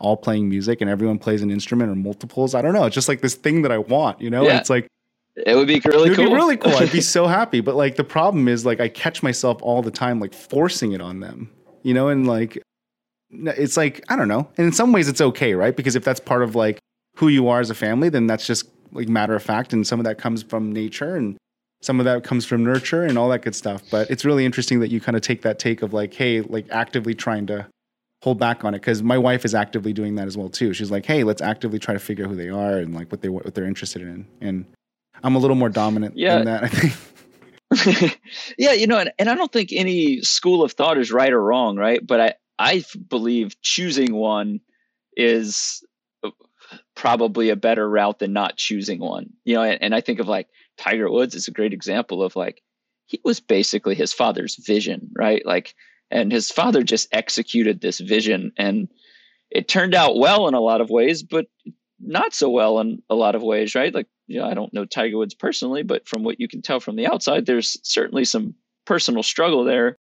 [0.00, 2.54] all playing music and everyone plays an instrument or multiples.
[2.54, 2.84] I don't know.
[2.84, 4.42] It's just like this thing that I want, you know?
[4.42, 4.58] Yeah.
[4.58, 4.88] It's like
[5.36, 6.04] it would be really cool.
[6.04, 6.26] it would cool.
[6.26, 6.74] be really cool.
[6.74, 7.60] I'd be so happy.
[7.60, 11.00] But like the problem is like I catch myself all the time like forcing it
[11.00, 11.50] on them.
[11.82, 12.60] You know, and like
[13.44, 14.48] it's like I don't know.
[14.56, 15.76] And in some ways, it's okay, right?
[15.76, 16.78] Because if that's part of like
[17.16, 20.00] who you are as a family, then that's just like matter of fact, and some
[20.00, 21.36] of that comes from nature, and
[21.82, 23.82] some of that comes from nurture, and all that good stuff.
[23.90, 26.66] But it's really interesting that you kind of take that take of like, hey, like
[26.70, 27.66] actively trying to
[28.22, 30.72] hold back on it because my wife is actively doing that as well too.
[30.72, 33.22] She's like, hey, let's actively try to figure out who they are and like what
[33.22, 34.64] they what they're interested in, and
[35.22, 36.38] I'm a little more dominant yeah.
[36.38, 36.64] in that.
[36.64, 36.94] I think.
[38.58, 41.42] yeah, you know, and, and I don't think any school of thought is right or
[41.42, 42.04] wrong, right?
[42.04, 44.60] But I, I believe choosing one
[45.16, 45.84] is
[46.94, 49.30] probably a better route than not choosing one.
[49.44, 52.36] You know, and, and I think of like Tiger Woods is a great example of
[52.36, 52.62] like
[53.06, 55.44] he was basically his father's vision, right?
[55.44, 55.74] Like,
[56.10, 58.88] and his father just executed this vision, and
[59.50, 61.46] it turned out well in a lot of ways, but
[62.00, 63.94] not so well in a lot of ways, right?
[63.94, 66.80] Like, you know, I don't know Tiger Woods personally, but from what you can tell
[66.80, 69.98] from the outside, there's certainly some personal struggle there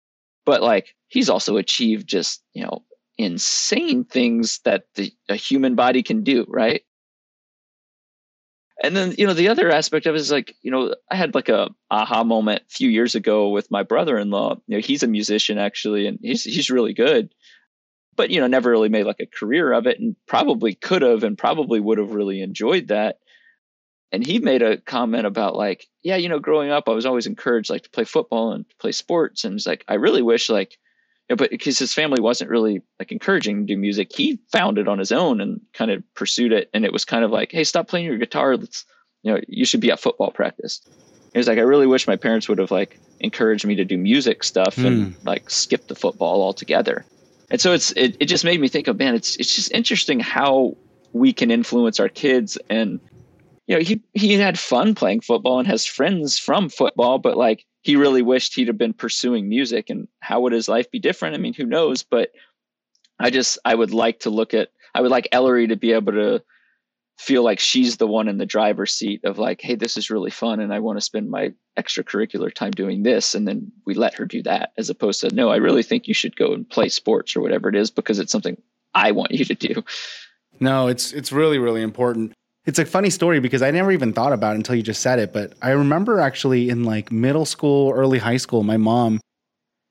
[0.49, 2.83] but like he's also achieved just you know
[3.19, 6.85] insane things that the a human body can do right?
[8.83, 11.35] And then you know the other aspect of it is like you know i had
[11.35, 14.57] like a aha moment a few years ago with my brother-in-law.
[14.67, 17.35] You know he's a musician actually and he's he's really good
[18.17, 21.25] but you know never really made like a career of it and probably could have
[21.25, 23.19] and probably would have really enjoyed that
[24.13, 27.27] and he made a comment about like yeah you know growing up i was always
[27.27, 30.49] encouraged like to play football and to play sports and it's like i really wish
[30.49, 30.79] like
[31.29, 34.79] you know, but because his family wasn't really like encouraging to do music he found
[34.79, 37.53] it on his own and kind of pursued it and it was kind of like
[37.53, 38.85] hey stop playing your guitar let's
[39.23, 40.81] you know you should be at football practice
[41.35, 43.99] it was like i really wish my parents would have like encouraged me to do
[43.99, 44.87] music stuff mm.
[44.87, 45.27] and hmm.
[45.27, 47.05] like skip the football altogether
[47.51, 50.21] and so it's it, it just made me think of man it's it's just interesting
[50.21, 50.77] how
[51.13, 53.01] we can influence our kids and
[53.69, 57.67] you know, he he had fun playing football and has friends from football, but like
[57.83, 61.37] he really wished he'd have been pursuing music and how would his life be different?
[61.37, 62.03] I mean, who knows?
[62.03, 62.31] But
[63.21, 66.13] I just I would like to look at I would like Ellery to be able
[66.13, 66.43] to
[67.19, 70.31] feel like she's the one in the driver's seat of like, hey, this is really
[70.31, 73.35] fun and I want to spend my extracurricular time doing this.
[73.35, 76.15] And then we let her do that as opposed to, no, I really think you
[76.15, 78.57] should go and play sports or whatever it is because it's something
[78.95, 79.85] I want you to do.
[80.61, 82.33] No, it's it's really, really important
[82.69, 85.19] it's a funny story because I never even thought about it until you just said
[85.19, 85.33] it.
[85.33, 89.21] But I remember actually in like middle school, early high school, my mom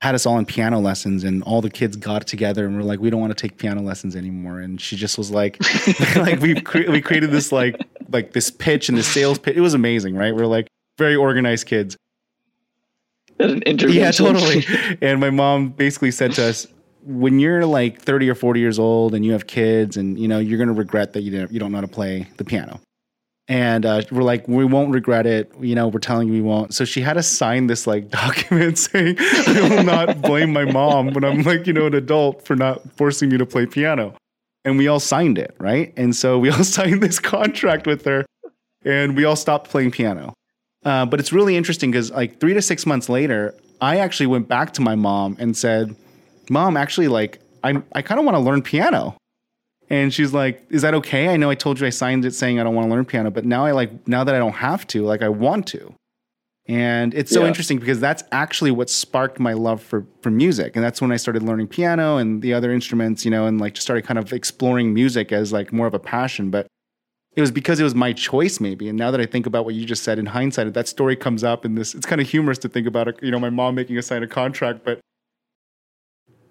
[0.01, 2.99] had us all in piano lessons and all the kids got together and we're like,
[2.99, 4.59] we don't want to take piano lessons anymore.
[4.59, 5.57] And she just was like,
[6.17, 9.57] like we, cre- we created this like, like this pitch and this sales pitch.
[9.57, 10.35] It was amazing, right?
[10.35, 10.67] We're like
[10.99, 11.97] very organized kids.
[13.39, 14.65] An yeah, totally.
[15.01, 16.67] And my mom basically said to us,
[17.07, 20.39] when you're like 30 or 40 years old and you have kids and you know
[20.39, 22.81] you're going to regret that you don't, you don't know how to play the piano.
[23.47, 25.49] And uh, we're like we won't regret it.
[25.59, 26.73] You know we're telling you we won't.
[26.73, 31.13] So she had to sign this like document saying i will not blame my mom
[31.13, 34.13] when i'm like you know an adult for not forcing me to play piano.
[34.65, 35.93] And we all signed it right?
[35.95, 38.25] And so we all signed this contract with her
[38.83, 40.33] and we all stopped playing piano.
[40.83, 44.47] Uh, but it's really interesting because like three to six months later i actually went
[44.47, 45.95] back to my mom and said
[46.49, 49.17] mom, actually, like, I, I kind of want to learn piano.
[49.89, 51.29] And she's like, is that okay?
[51.29, 53.31] I know I told you I signed it saying I don't want to learn piano,
[53.31, 55.93] but now I like, now that I don't have to, like, I want to.
[56.67, 57.47] And it's so yeah.
[57.47, 60.75] interesting because that's actually what sparked my love for, for music.
[60.75, 63.73] And that's when I started learning piano and the other instruments, you know, and like
[63.73, 66.51] just started kind of exploring music as like more of a passion.
[66.51, 66.67] But
[67.37, 69.75] it was because it was my choice maybe and now that i think about what
[69.75, 72.57] you just said in hindsight that story comes up in this it's kind of humorous
[72.57, 74.99] to think about it you know my mom making us sign a contract but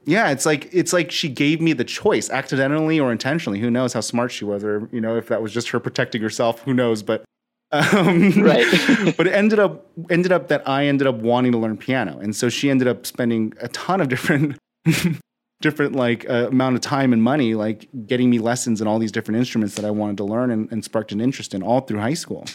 [0.07, 3.59] yeah, it's like it's like she gave me the choice, accidentally or intentionally.
[3.59, 6.23] Who knows how smart she was, or you know, if that was just her protecting
[6.23, 6.63] herself.
[6.63, 7.03] Who knows?
[7.03, 7.25] But
[7.73, 8.67] um, right.
[9.17, 12.35] but it ended up ended up that I ended up wanting to learn piano, and
[12.37, 14.57] so she ended up spending a ton of different
[15.61, 19.13] different like uh, amount of time and money, like getting me lessons in all these
[19.13, 21.99] different instruments that I wanted to learn and, and sparked an interest in all through
[21.99, 22.47] high school.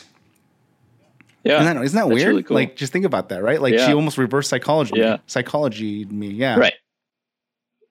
[1.44, 2.28] Yeah, isn't that, isn't that weird?
[2.28, 2.56] Really cool.
[2.56, 3.60] Like, just think about that, right?
[3.60, 3.88] Like, yeah.
[3.88, 4.94] she almost reversed psychology.
[4.96, 6.28] Yeah, psychology me.
[6.28, 6.76] Yeah, right.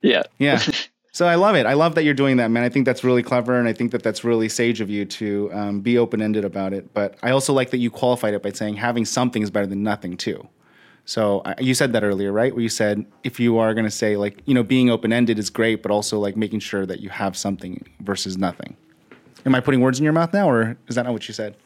[0.02, 0.22] Yeah.
[0.38, 0.62] Yeah.
[1.12, 1.66] So I love it.
[1.66, 2.62] I love that you're doing that, man.
[2.62, 5.50] I think that's really clever, and I think that that's really sage of you to
[5.52, 6.94] um, be open ended about it.
[6.94, 9.82] But I also like that you qualified it by saying having something is better than
[9.82, 10.48] nothing too.
[11.04, 12.54] So uh, you said that earlier, right?
[12.54, 15.38] Where you said if you are going to say like you know being open ended
[15.38, 18.76] is great, but also like making sure that you have something versus nothing.
[19.44, 21.56] Am I putting words in your mouth now, or is that not what you said?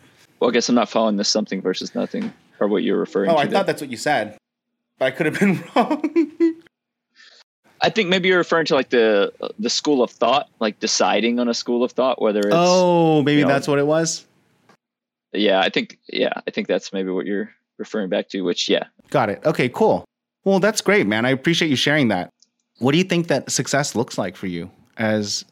[0.40, 3.34] Well, I guess I'm not following this something versus nothing, or what you're referring oh,
[3.34, 3.38] to.
[3.38, 4.38] Oh, I thought that's what you said,
[4.98, 6.62] but I could have been wrong.
[7.84, 11.48] I think maybe you're referring to like the the school of thought, like deciding on
[11.48, 14.24] a school of thought, whether it's oh maybe you know, that's what it was.
[15.34, 18.40] Yeah, I think yeah, I think that's maybe what you're referring back to.
[18.40, 19.44] Which yeah, got it.
[19.44, 20.06] Okay, cool.
[20.44, 21.26] Well, that's great, man.
[21.26, 22.30] I appreciate you sharing that.
[22.78, 25.44] What do you think that success looks like for you as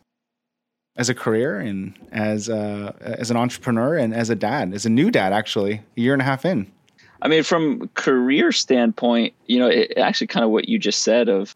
[0.97, 4.90] as a career and as uh, as an entrepreneur and as a dad, as a
[4.90, 6.73] new dad, actually, a year and a half in?
[7.21, 11.29] I mean, from career standpoint, you know, it, actually kind of what you just said
[11.29, 11.55] of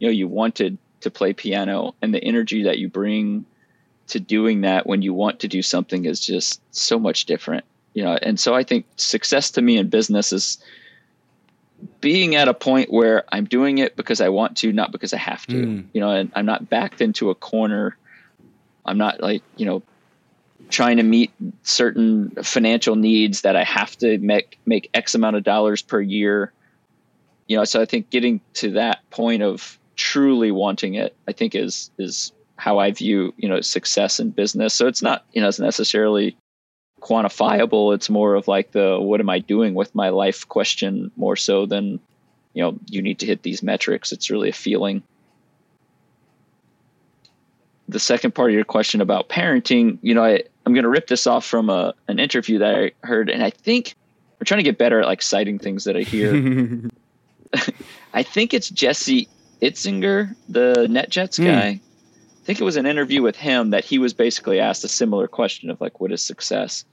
[0.00, 3.44] you know you wanted to play piano and the energy that you bring
[4.08, 8.04] to doing that when you want to do something is just so much different you
[8.04, 8.18] know.
[8.20, 10.58] And so i think success to me in business is
[12.00, 15.16] being at a point where i'm doing it because i want to not because i
[15.16, 15.84] have to mm.
[15.94, 17.96] you know and i'm not backed into a corner.
[18.84, 19.82] I'm not like you know
[20.68, 21.32] trying to meet
[21.62, 26.52] certain financial needs that i have to make make x amount of dollars per year
[27.46, 27.64] you know.
[27.64, 32.32] So i think getting to that point of truly wanting it, I think is is
[32.56, 34.72] how I view you know success in business.
[34.72, 36.36] So it's not you know it's necessarily
[37.02, 37.94] quantifiable.
[37.94, 41.66] It's more of like the what am I doing with my life question more so
[41.66, 42.00] than
[42.54, 44.10] you know you need to hit these metrics.
[44.10, 45.02] It's really a feeling.
[47.88, 51.08] The second part of your question about parenting, you know, I, I'm going to rip
[51.08, 53.94] this off from a an interview that I heard, and I think
[54.40, 56.32] I'm trying to get better at like citing things that I hear.
[58.14, 59.28] I think it's Jesse
[59.62, 61.44] Itzinger, the NetJets Hmm.
[61.44, 61.68] guy.
[62.42, 65.28] I think it was an interview with him that he was basically asked a similar
[65.28, 66.84] question of like, what is success?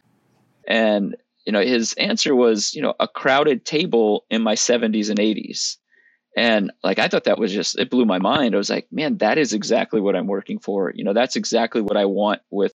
[0.68, 1.16] And
[1.46, 5.78] you know, his answer was, you know, a crowded table in my 70s and 80s.
[6.38, 8.56] And like I thought that was just it blew my mind.
[8.56, 10.92] I was like, man, that is exactly what I'm working for.
[10.96, 12.74] You know, that's exactly what I want with,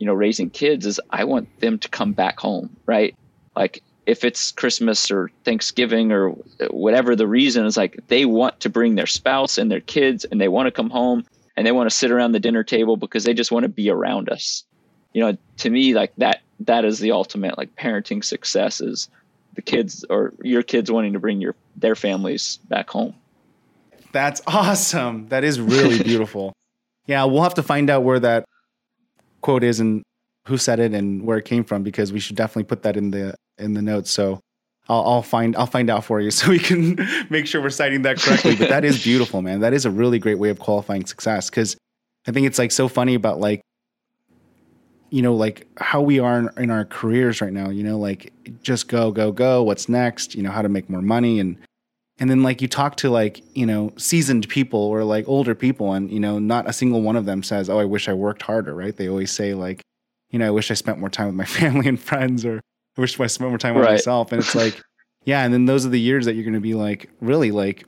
[0.00, 3.14] you know, raising kids is I want them to come back home, right?
[3.56, 6.30] Like if it's Christmas or Thanksgiving or
[6.70, 10.40] whatever the reason is like they want to bring their spouse and their kids and
[10.40, 11.24] they want to come home
[11.56, 13.88] and they want to sit around the dinner table because they just want to be
[13.90, 14.64] around us.
[15.12, 19.08] You know, to me like that that is the ultimate like parenting success is
[19.54, 23.14] the kids or your kids wanting to bring your their families back home.
[24.12, 25.28] That's awesome.
[25.28, 26.52] That is really beautiful.
[27.06, 28.44] yeah, we'll have to find out where that
[29.40, 30.02] quote is and
[30.46, 33.10] who said it and where it came from because we should definitely put that in
[33.10, 34.10] the in the notes.
[34.10, 34.40] So
[34.88, 36.98] I'll, I'll find I'll find out for you so we can
[37.30, 38.56] make sure we're citing that correctly.
[38.56, 39.60] But that is beautiful, man.
[39.60, 41.76] That is a really great way of qualifying success because
[42.26, 43.60] I think it's like so funny about like
[45.10, 47.70] you know like how we are in, in our careers right now.
[47.70, 48.32] You know, like
[48.62, 49.62] just go go go.
[49.62, 50.34] What's next?
[50.34, 51.58] You know how to make more money and
[52.18, 55.92] and then like you talk to like you know seasoned people or like older people
[55.92, 58.42] and you know not a single one of them says oh i wish i worked
[58.42, 59.82] harder right they always say like
[60.30, 62.60] you know i wish i spent more time with my family and friends or
[62.96, 63.92] i wish i spent more time with Right.
[63.92, 64.32] myself.
[64.32, 64.80] And it's like
[65.24, 67.84] yeah and then those are the years that you're going to be like really like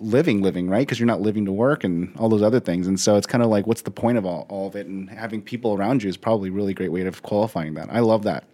[0.00, 0.86] living living right?
[0.86, 2.86] Because you're not living to work and all those other things.
[2.86, 4.86] And so it's kind of like what's the point of all, all of it?
[4.86, 7.88] And having people around you is probably a really great way of qualifying that.
[7.92, 8.44] I love that.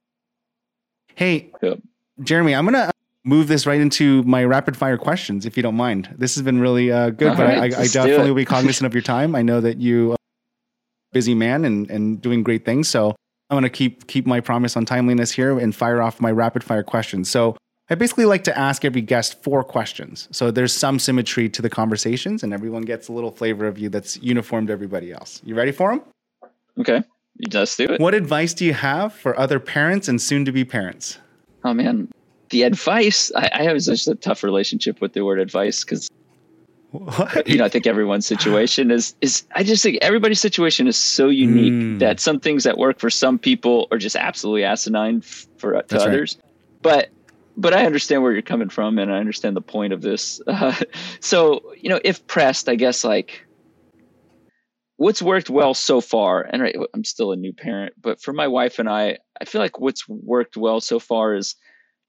[1.15, 1.79] Hey Yep.
[2.23, 2.91] jeremy i'm gonna
[3.25, 6.13] move this right into my rapid fire questions if you don't mind.
[6.19, 8.31] This has been really uh, good All but right, I, I, I let's do definitely
[8.31, 9.37] will be cognizant of your time.
[9.37, 12.89] I know that you are a busy man and, and doing great things.
[12.89, 13.15] So
[13.53, 16.65] i'm going to keep keep my promise on timeliness here and fire off my rapid
[16.65, 17.57] fire questions so
[17.91, 20.27] I basically like to ask every guest four questions.
[20.31, 23.91] So there's some symmetry to the conversations, and everyone gets a little flavor of you
[23.91, 25.43] that's uniform to everybody else.
[25.45, 26.03] You ready for them?
[26.79, 27.03] Okay.
[27.53, 28.01] Let's do it.
[28.01, 31.19] What advice do you have for other parents and soon to be parents?
[31.65, 32.11] Oh man.
[32.51, 36.09] The advice I, I have such a tough relationship with the word advice because
[36.93, 37.49] What?
[37.49, 41.29] you know, I think everyone's situation is is I just think everybody's situation is so
[41.29, 41.99] unique Mm.
[42.01, 45.23] that some things that work for some people are just absolutely asinine
[45.57, 46.09] for to That's right.
[46.09, 46.37] others.
[46.83, 47.09] But
[47.57, 50.41] but I understand where you're coming from, and I understand the point of this.
[50.47, 50.75] Uh,
[51.21, 53.41] so you know, if pressed, I guess like
[54.99, 58.49] what's worked well so far, and right, I'm still a new parent, but for my
[58.49, 61.57] wife and I, I feel like what's worked well so far is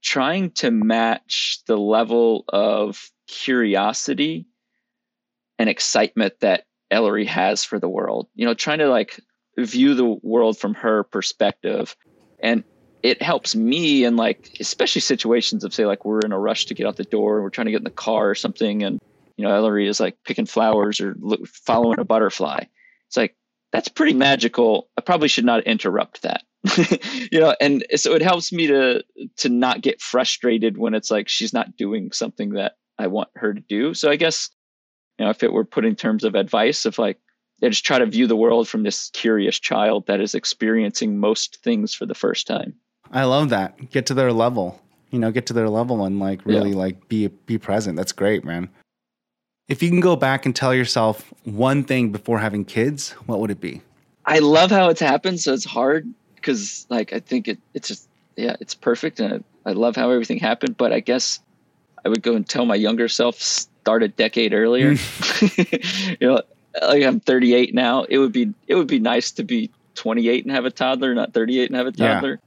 [0.01, 4.45] trying to match the level of curiosity
[5.59, 8.27] and excitement that Ellery has for the world.
[8.35, 9.19] You know, trying to like
[9.57, 11.95] view the world from her perspective.
[12.41, 12.63] And
[13.03, 16.73] it helps me in like especially situations of say like we're in a rush to
[16.73, 18.97] get out the door we're trying to get in the car or something and
[19.35, 22.63] you know Ellery is like picking flowers or look, following a butterfly.
[23.07, 23.35] It's like
[23.71, 24.89] that's pretty magical.
[24.97, 26.43] I probably should not interrupt that.
[27.31, 29.03] you know, and so it helps me to
[29.37, 33.53] to not get frustrated when it's like she's not doing something that I want her
[33.53, 33.93] to do.
[33.93, 34.49] So I guess
[35.17, 37.19] you know if it were put in terms of advice of like
[37.59, 41.63] yeah, just try to view the world from this curious child that is experiencing most
[41.63, 42.73] things for the first time.
[43.11, 43.89] I love that.
[43.89, 44.81] Get to their level.
[45.11, 46.77] You know, get to their level and like really Yeah.
[46.77, 47.95] like be be present.
[47.95, 48.69] That's great, man.
[49.69, 53.51] If you can go back and tell yourself one thing before having kids, what would
[53.51, 53.81] it be?
[54.25, 58.09] I love how it's happened, so it's hard because like I think it it's just
[58.35, 61.39] yeah, it's perfect and I, I love how everything happened, but I guess
[62.03, 63.39] I would go and tell my younger self
[63.83, 64.93] start a decade earlier.
[64.93, 66.17] Mm.
[66.21, 66.41] you know,
[66.81, 68.03] like I'm 38 now.
[68.03, 71.33] It would be it would be nice to be 28 and have a toddler, not
[71.33, 72.13] 38 and have a Yeah.
[72.15, 72.39] toddler.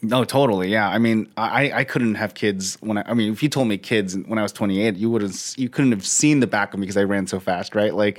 [0.00, 0.68] No, totally.
[0.68, 0.88] Yeah.
[0.88, 3.76] I mean, I, I couldn't have kids when I, I mean, if you told me
[3.76, 6.78] kids when I was 28, you would have, you couldn't have seen the back of
[6.78, 7.92] me because I ran so fast, right?
[7.92, 8.16] Like,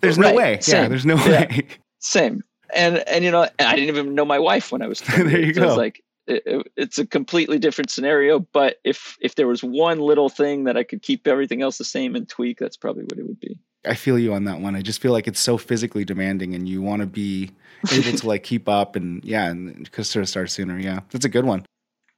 [0.00, 0.36] there's no Right.
[0.36, 0.60] way.
[0.66, 0.88] Yeah.
[0.88, 1.40] There's no Yeah.
[1.50, 1.66] way.
[2.00, 2.42] Same.
[2.74, 5.52] And and you know, I didn't even know my wife when I was There you
[5.52, 5.74] so go.
[5.76, 8.38] like it, it- it's a completely different scenario.
[8.40, 11.84] But if if there was one little thing that I could keep everything else the
[11.84, 13.58] same and tweak, that's probably what it would be.
[13.84, 14.76] I feel you on that one.
[14.76, 17.50] I just feel like it's so physically demanding and you want to be
[17.92, 20.78] able to like keep up and yeah, and sort of start sooner.
[20.78, 21.00] Yeah.
[21.10, 21.66] That's a good one.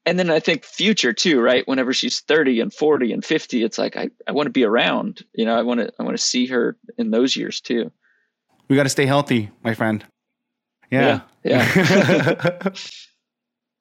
[0.04, 1.66] And then I think future too, right?
[1.66, 5.24] Whenever she's 30 and 40 and 50, it's like I, I want to be around.
[5.32, 7.90] You know, I want to I want to see her in those years too.
[8.68, 10.04] We got to stay healthy, my friend.
[10.90, 11.20] Yeah.
[11.44, 12.68] Yeah.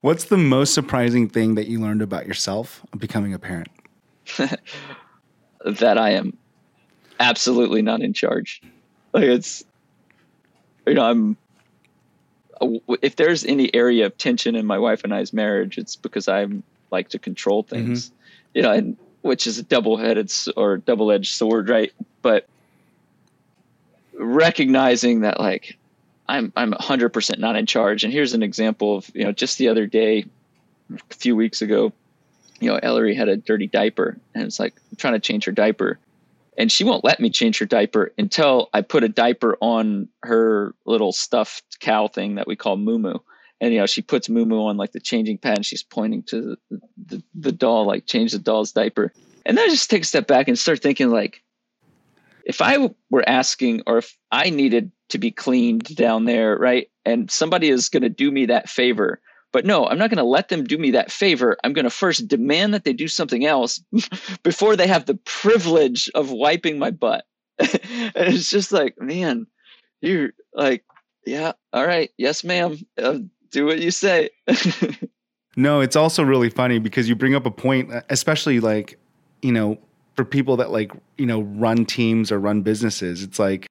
[0.03, 3.69] What's the most surprising thing that you learned about yourself becoming a parent?
[5.65, 6.37] that I am
[7.21, 8.61] absolutely not in charge.
[9.13, 9.63] Like it's,
[10.85, 11.37] you know, I'm
[12.59, 16.27] uh, if there's any area of tension in my wife and I's marriage, it's because
[16.27, 16.47] I
[16.91, 17.73] like to control mm-hmm.
[17.73, 18.17] things, mm-hmm.
[18.55, 21.93] you know, and which is a double-headed or double-edged sword, right?
[22.21, 22.45] But
[24.15, 25.77] recognizing that, like,
[26.27, 28.03] I'm I'm 100% not in charge.
[28.03, 30.25] And here's an example of you know just the other day,
[30.91, 31.91] a few weeks ago,
[32.59, 35.51] you know, Ellery had a dirty diaper, and it's like I'm trying to change her
[35.51, 35.99] diaper,
[36.57, 40.73] and she won't let me change her diaper until I put a diaper on her
[40.85, 43.19] little stuffed cow thing that we call Moo
[43.59, 46.57] And you know, she puts Moo on like the changing pad, and she's pointing to
[46.69, 49.11] the, the, the doll, like change the doll's diaper.
[49.45, 51.42] And then I just take a step back and start thinking, like,
[52.43, 57.29] if I were asking, or if I needed to be cleaned down there, right, and
[57.29, 59.21] somebody is going to do me that favor,
[59.53, 61.57] but no, I'm not going to let them do me that favor.
[61.63, 63.79] I'm going to first demand that they do something else
[64.43, 67.25] before they have the privilege of wiping my butt.
[67.59, 67.69] and
[68.15, 69.45] it's just like, man,
[70.01, 70.83] you're like,
[71.25, 73.19] yeah, all right, yes, ma'am, uh,
[73.51, 74.31] do what you say.
[75.55, 78.99] no, it's also really funny because you bring up a point, especially like,
[79.43, 79.77] you know,
[80.15, 83.23] for people that like, you know, run teams or run businesses.
[83.23, 83.67] It's like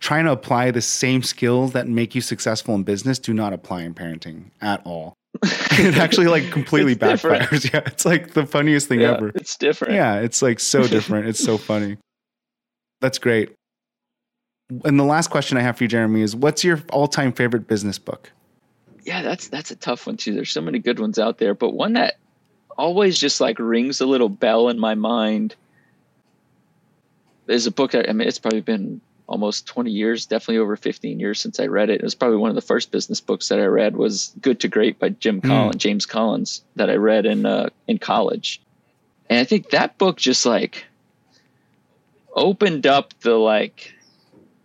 [0.00, 3.82] trying to apply the same skills that make you successful in business do not apply
[3.82, 5.14] in parenting at all.
[5.42, 7.62] it actually like completely backfires.
[7.62, 7.64] Different.
[7.74, 9.32] Yeah, it's like the funniest thing yeah, ever.
[9.34, 9.94] It's different.
[9.94, 11.28] Yeah, it's like so different.
[11.28, 11.98] it's so funny.
[13.00, 13.52] That's great.
[14.84, 17.98] And the last question I have for you, Jeremy, is what's your all-time favorite business
[17.98, 18.32] book?
[19.04, 20.34] Yeah, that's that's a tough one too.
[20.34, 22.16] There's so many good ones out there, but one that
[22.78, 25.54] always just like rings a little bell in my mind
[27.48, 31.20] is a book that I mean it's probably been almost 20 years, definitely over 15
[31.20, 32.00] years since I read it.
[32.00, 34.68] It was probably one of the first business books that I read was Good to
[34.68, 35.48] Great by Jim mm.
[35.48, 38.62] Collins, James Collins that I read in uh, in college.
[39.28, 40.86] And I think that book just like
[42.34, 43.92] opened up the like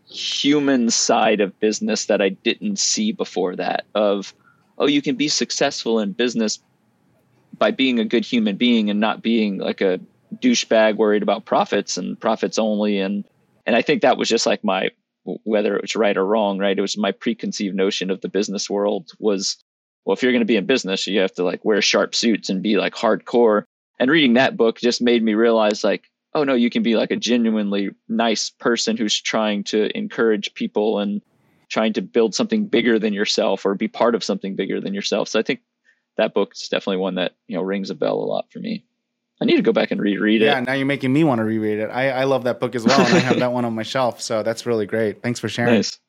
[0.07, 4.31] human side of business that I didn't see before that of
[4.77, 6.59] oh you can be successful in business
[7.57, 9.99] by being a good human being and not being like a
[10.35, 13.23] douchebag worried about profits and profits only and
[13.65, 14.89] and I think that was just like my
[15.23, 16.77] whether it was right or wrong, right?
[16.77, 19.57] It was my preconceived notion of the business world was
[20.05, 22.49] well, if you're going to be in business, you have to like wear sharp suits
[22.49, 23.63] and be like hardcore.
[23.99, 27.11] And reading that book just made me realize like, oh no, you can be like
[27.11, 31.21] a genuinely nice person who's trying to encourage people and
[31.69, 35.29] trying to build something bigger than yourself or be part of something bigger than yourself.
[35.29, 35.61] So I think
[36.17, 38.85] that book is definitely one that, you know, rings a bell a lot for me.
[39.41, 40.45] I need to go back and reread it.
[40.45, 41.89] Yeah, now you're making me want to reread it.
[41.89, 44.21] I, I love that book as well, and I have that one on my shelf.
[44.21, 45.21] So that's really great.
[45.21, 45.75] Thanks for sharing.
[45.75, 45.99] Nice.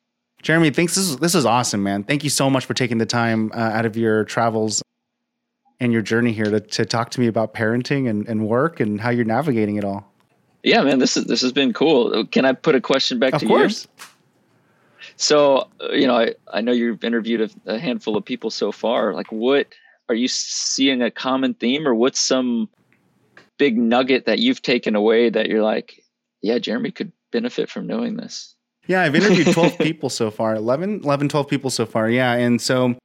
[0.41, 0.95] Jeremy, thanks.
[0.95, 2.03] This is, this is awesome, man.
[2.03, 4.83] Thank you so much for taking the time uh, out of your travels
[5.79, 9.01] and your journey here to, to talk to me about parenting and, and work and
[9.01, 10.09] how you're navigating it all.
[10.63, 12.25] Yeah, man, this is this has been cool.
[12.25, 13.87] Can I put a question back of to course.
[13.97, 14.05] you?
[15.17, 18.71] So, uh, you know, I, I know you've interviewed a, a handful of people so
[18.71, 19.13] far.
[19.13, 19.67] Like, what
[20.09, 22.69] are you seeing a common theme, or what's some
[23.57, 26.03] big nugget that you've taken away that you're like,
[26.41, 28.55] yeah, Jeremy could benefit from knowing this?
[28.87, 32.09] Yeah, I've interviewed 12 people so far, 11, 11, 12 people so far.
[32.09, 32.33] Yeah.
[32.33, 32.95] And so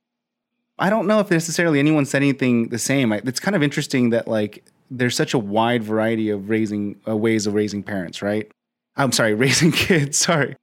[0.78, 3.12] I don't know if necessarily anyone said anything the same.
[3.12, 7.46] It's kind of interesting that like there's such a wide variety of raising uh, ways
[7.46, 8.50] of raising parents, right?
[8.96, 10.18] I'm sorry, raising kids.
[10.18, 10.56] Sorry.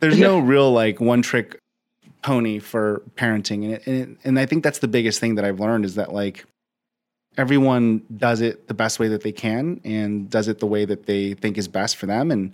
[0.00, 1.58] There's no real like one trick
[2.26, 3.62] pony for parenting.
[3.62, 5.94] And, it, and, it, and I think that's the biggest thing that I've learned is
[5.94, 6.44] that like
[7.36, 11.06] everyone does it the best way that they can and does it the way that
[11.06, 12.32] they think is best for them.
[12.32, 12.52] And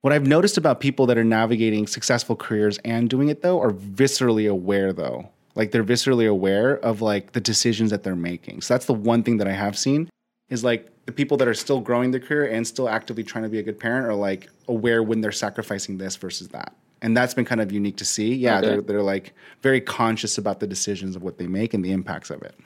[0.00, 3.70] what I've noticed about people that are navigating successful careers and doing it though are
[3.70, 5.30] viscerally aware though.
[5.54, 8.62] Like they're viscerally aware of like the decisions that they're making.
[8.62, 10.10] So that's the one thing that I have seen
[10.48, 13.48] is like the people that are still growing their career and still actively trying to
[13.48, 16.74] be a good parent are like aware when they're sacrificing this versus that.
[17.04, 18.34] And that's been kind of unique to see.
[18.34, 18.66] Yeah, okay.
[18.66, 22.30] they're they're like very conscious about the decisions of what they make and the impacts
[22.30, 22.58] of it.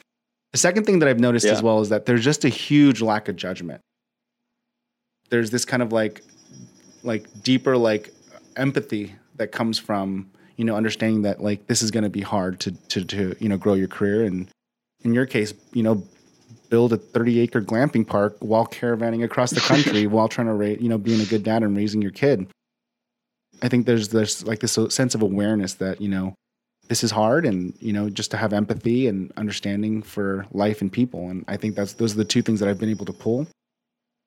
[0.53, 1.53] The second thing that I've noticed yeah.
[1.53, 3.81] as well is that there's just a huge lack of judgment.
[5.29, 6.23] There's this kind of like
[7.03, 8.15] like deeper like
[8.55, 12.61] empathy that comes from you know understanding that like this is going to be hard
[12.61, 14.49] to to to you know grow your career and
[15.03, 16.05] in your case you know
[16.71, 20.81] build a 30 acre glamping park while caravanning across the country while trying to rate
[20.81, 22.47] you know being a good dad and raising your kid
[23.63, 26.35] i think there's there's like this sense of awareness that you know
[26.89, 30.91] this is hard and you know just to have empathy and understanding for life and
[30.91, 31.29] people.
[31.31, 33.47] And i think that's those are the two things that i've been able to pull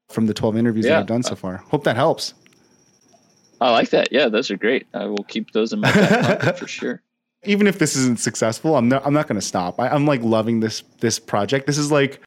[0.10, 0.94] from the 12 interviews yeah.
[0.94, 1.58] that i've done so far.
[1.58, 2.34] Hope that helps.
[3.60, 4.12] I like that.
[4.12, 4.88] Yeah those are great.
[4.94, 7.02] I will keep those in my back for sure.
[7.44, 9.80] Even if this isn't successful i'm not i'm not going to stop.
[9.80, 11.68] I, i'm like loving this this project.
[11.68, 12.22] This is like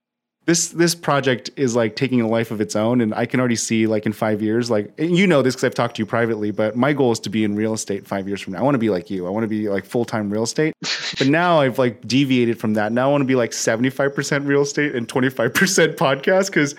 [0.47, 3.57] this this project is like taking a life of its own and i can already
[3.57, 6.51] see like in five years like you know this because i've talked to you privately
[6.51, 8.61] but my goal is to be in real estate five years from now.
[8.61, 9.27] I want to be like you.
[9.27, 10.75] I want to be like full-time real estate.
[11.17, 12.91] But now i've like deviated from that.
[12.91, 16.75] Now i want to be like 75% real estate and 25% podcast because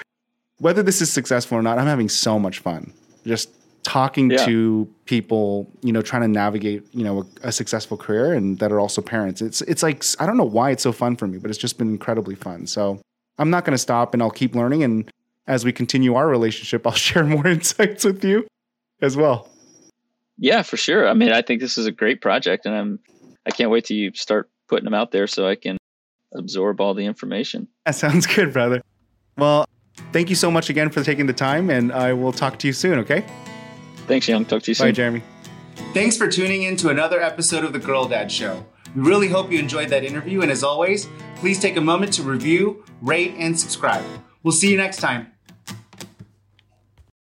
[0.58, 2.92] whether this is successful or not i'm having so much fun.
[3.26, 3.50] Just
[3.84, 4.44] talking yeah.
[4.46, 8.72] to people you know trying to navigate you know a, a successful career and that
[8.72, 9.42] are also parents.
[9.42, 11.78] It's it's like i don't know why it's so fun for me but it's just
[11.78, 12.68] been incredibly fun.
[12.68, 13.00] So
[13.38, 14.84] I'm not going to stop and I'll keep learning.
[14.84, 15.12] And
[15.48, 18.48] as we continue our relationship, I'll share more insights with you
[19.02, 19.50] as well.
[20.38, 21.08] Yeah, for sure.
[21.08, 23.00] I mean, I think this is a great project and I'm,
[23.46, 25.78] I can't wait till you start putting them out there so I can
[26.34, 27.68] absorb all the information.
[27.86, 28.82] That sounds good, brother.
[29.38, 29.68] Well,
[30.12, 32.74] thank you so much again for taking the time and I will talk to you
[32.74, 33.00] soon.
[33.00, 33.24] Okay.
[34.08, 34.44] Thanks, Young.
[34.46, 34.88] Talk to you soon.
[34.88, 35.24] Bye, Jeremy.
[35.94, 38.66] Thanks for tuning in to another episode of The Girl Dad Show.
[38.96, 40.42] We really hope you enjoyed that interview.
[40.42, 44.06] And as always, please take a moment to review, rate, and subscribe.
[44.44, 45.35] We'll see you next time.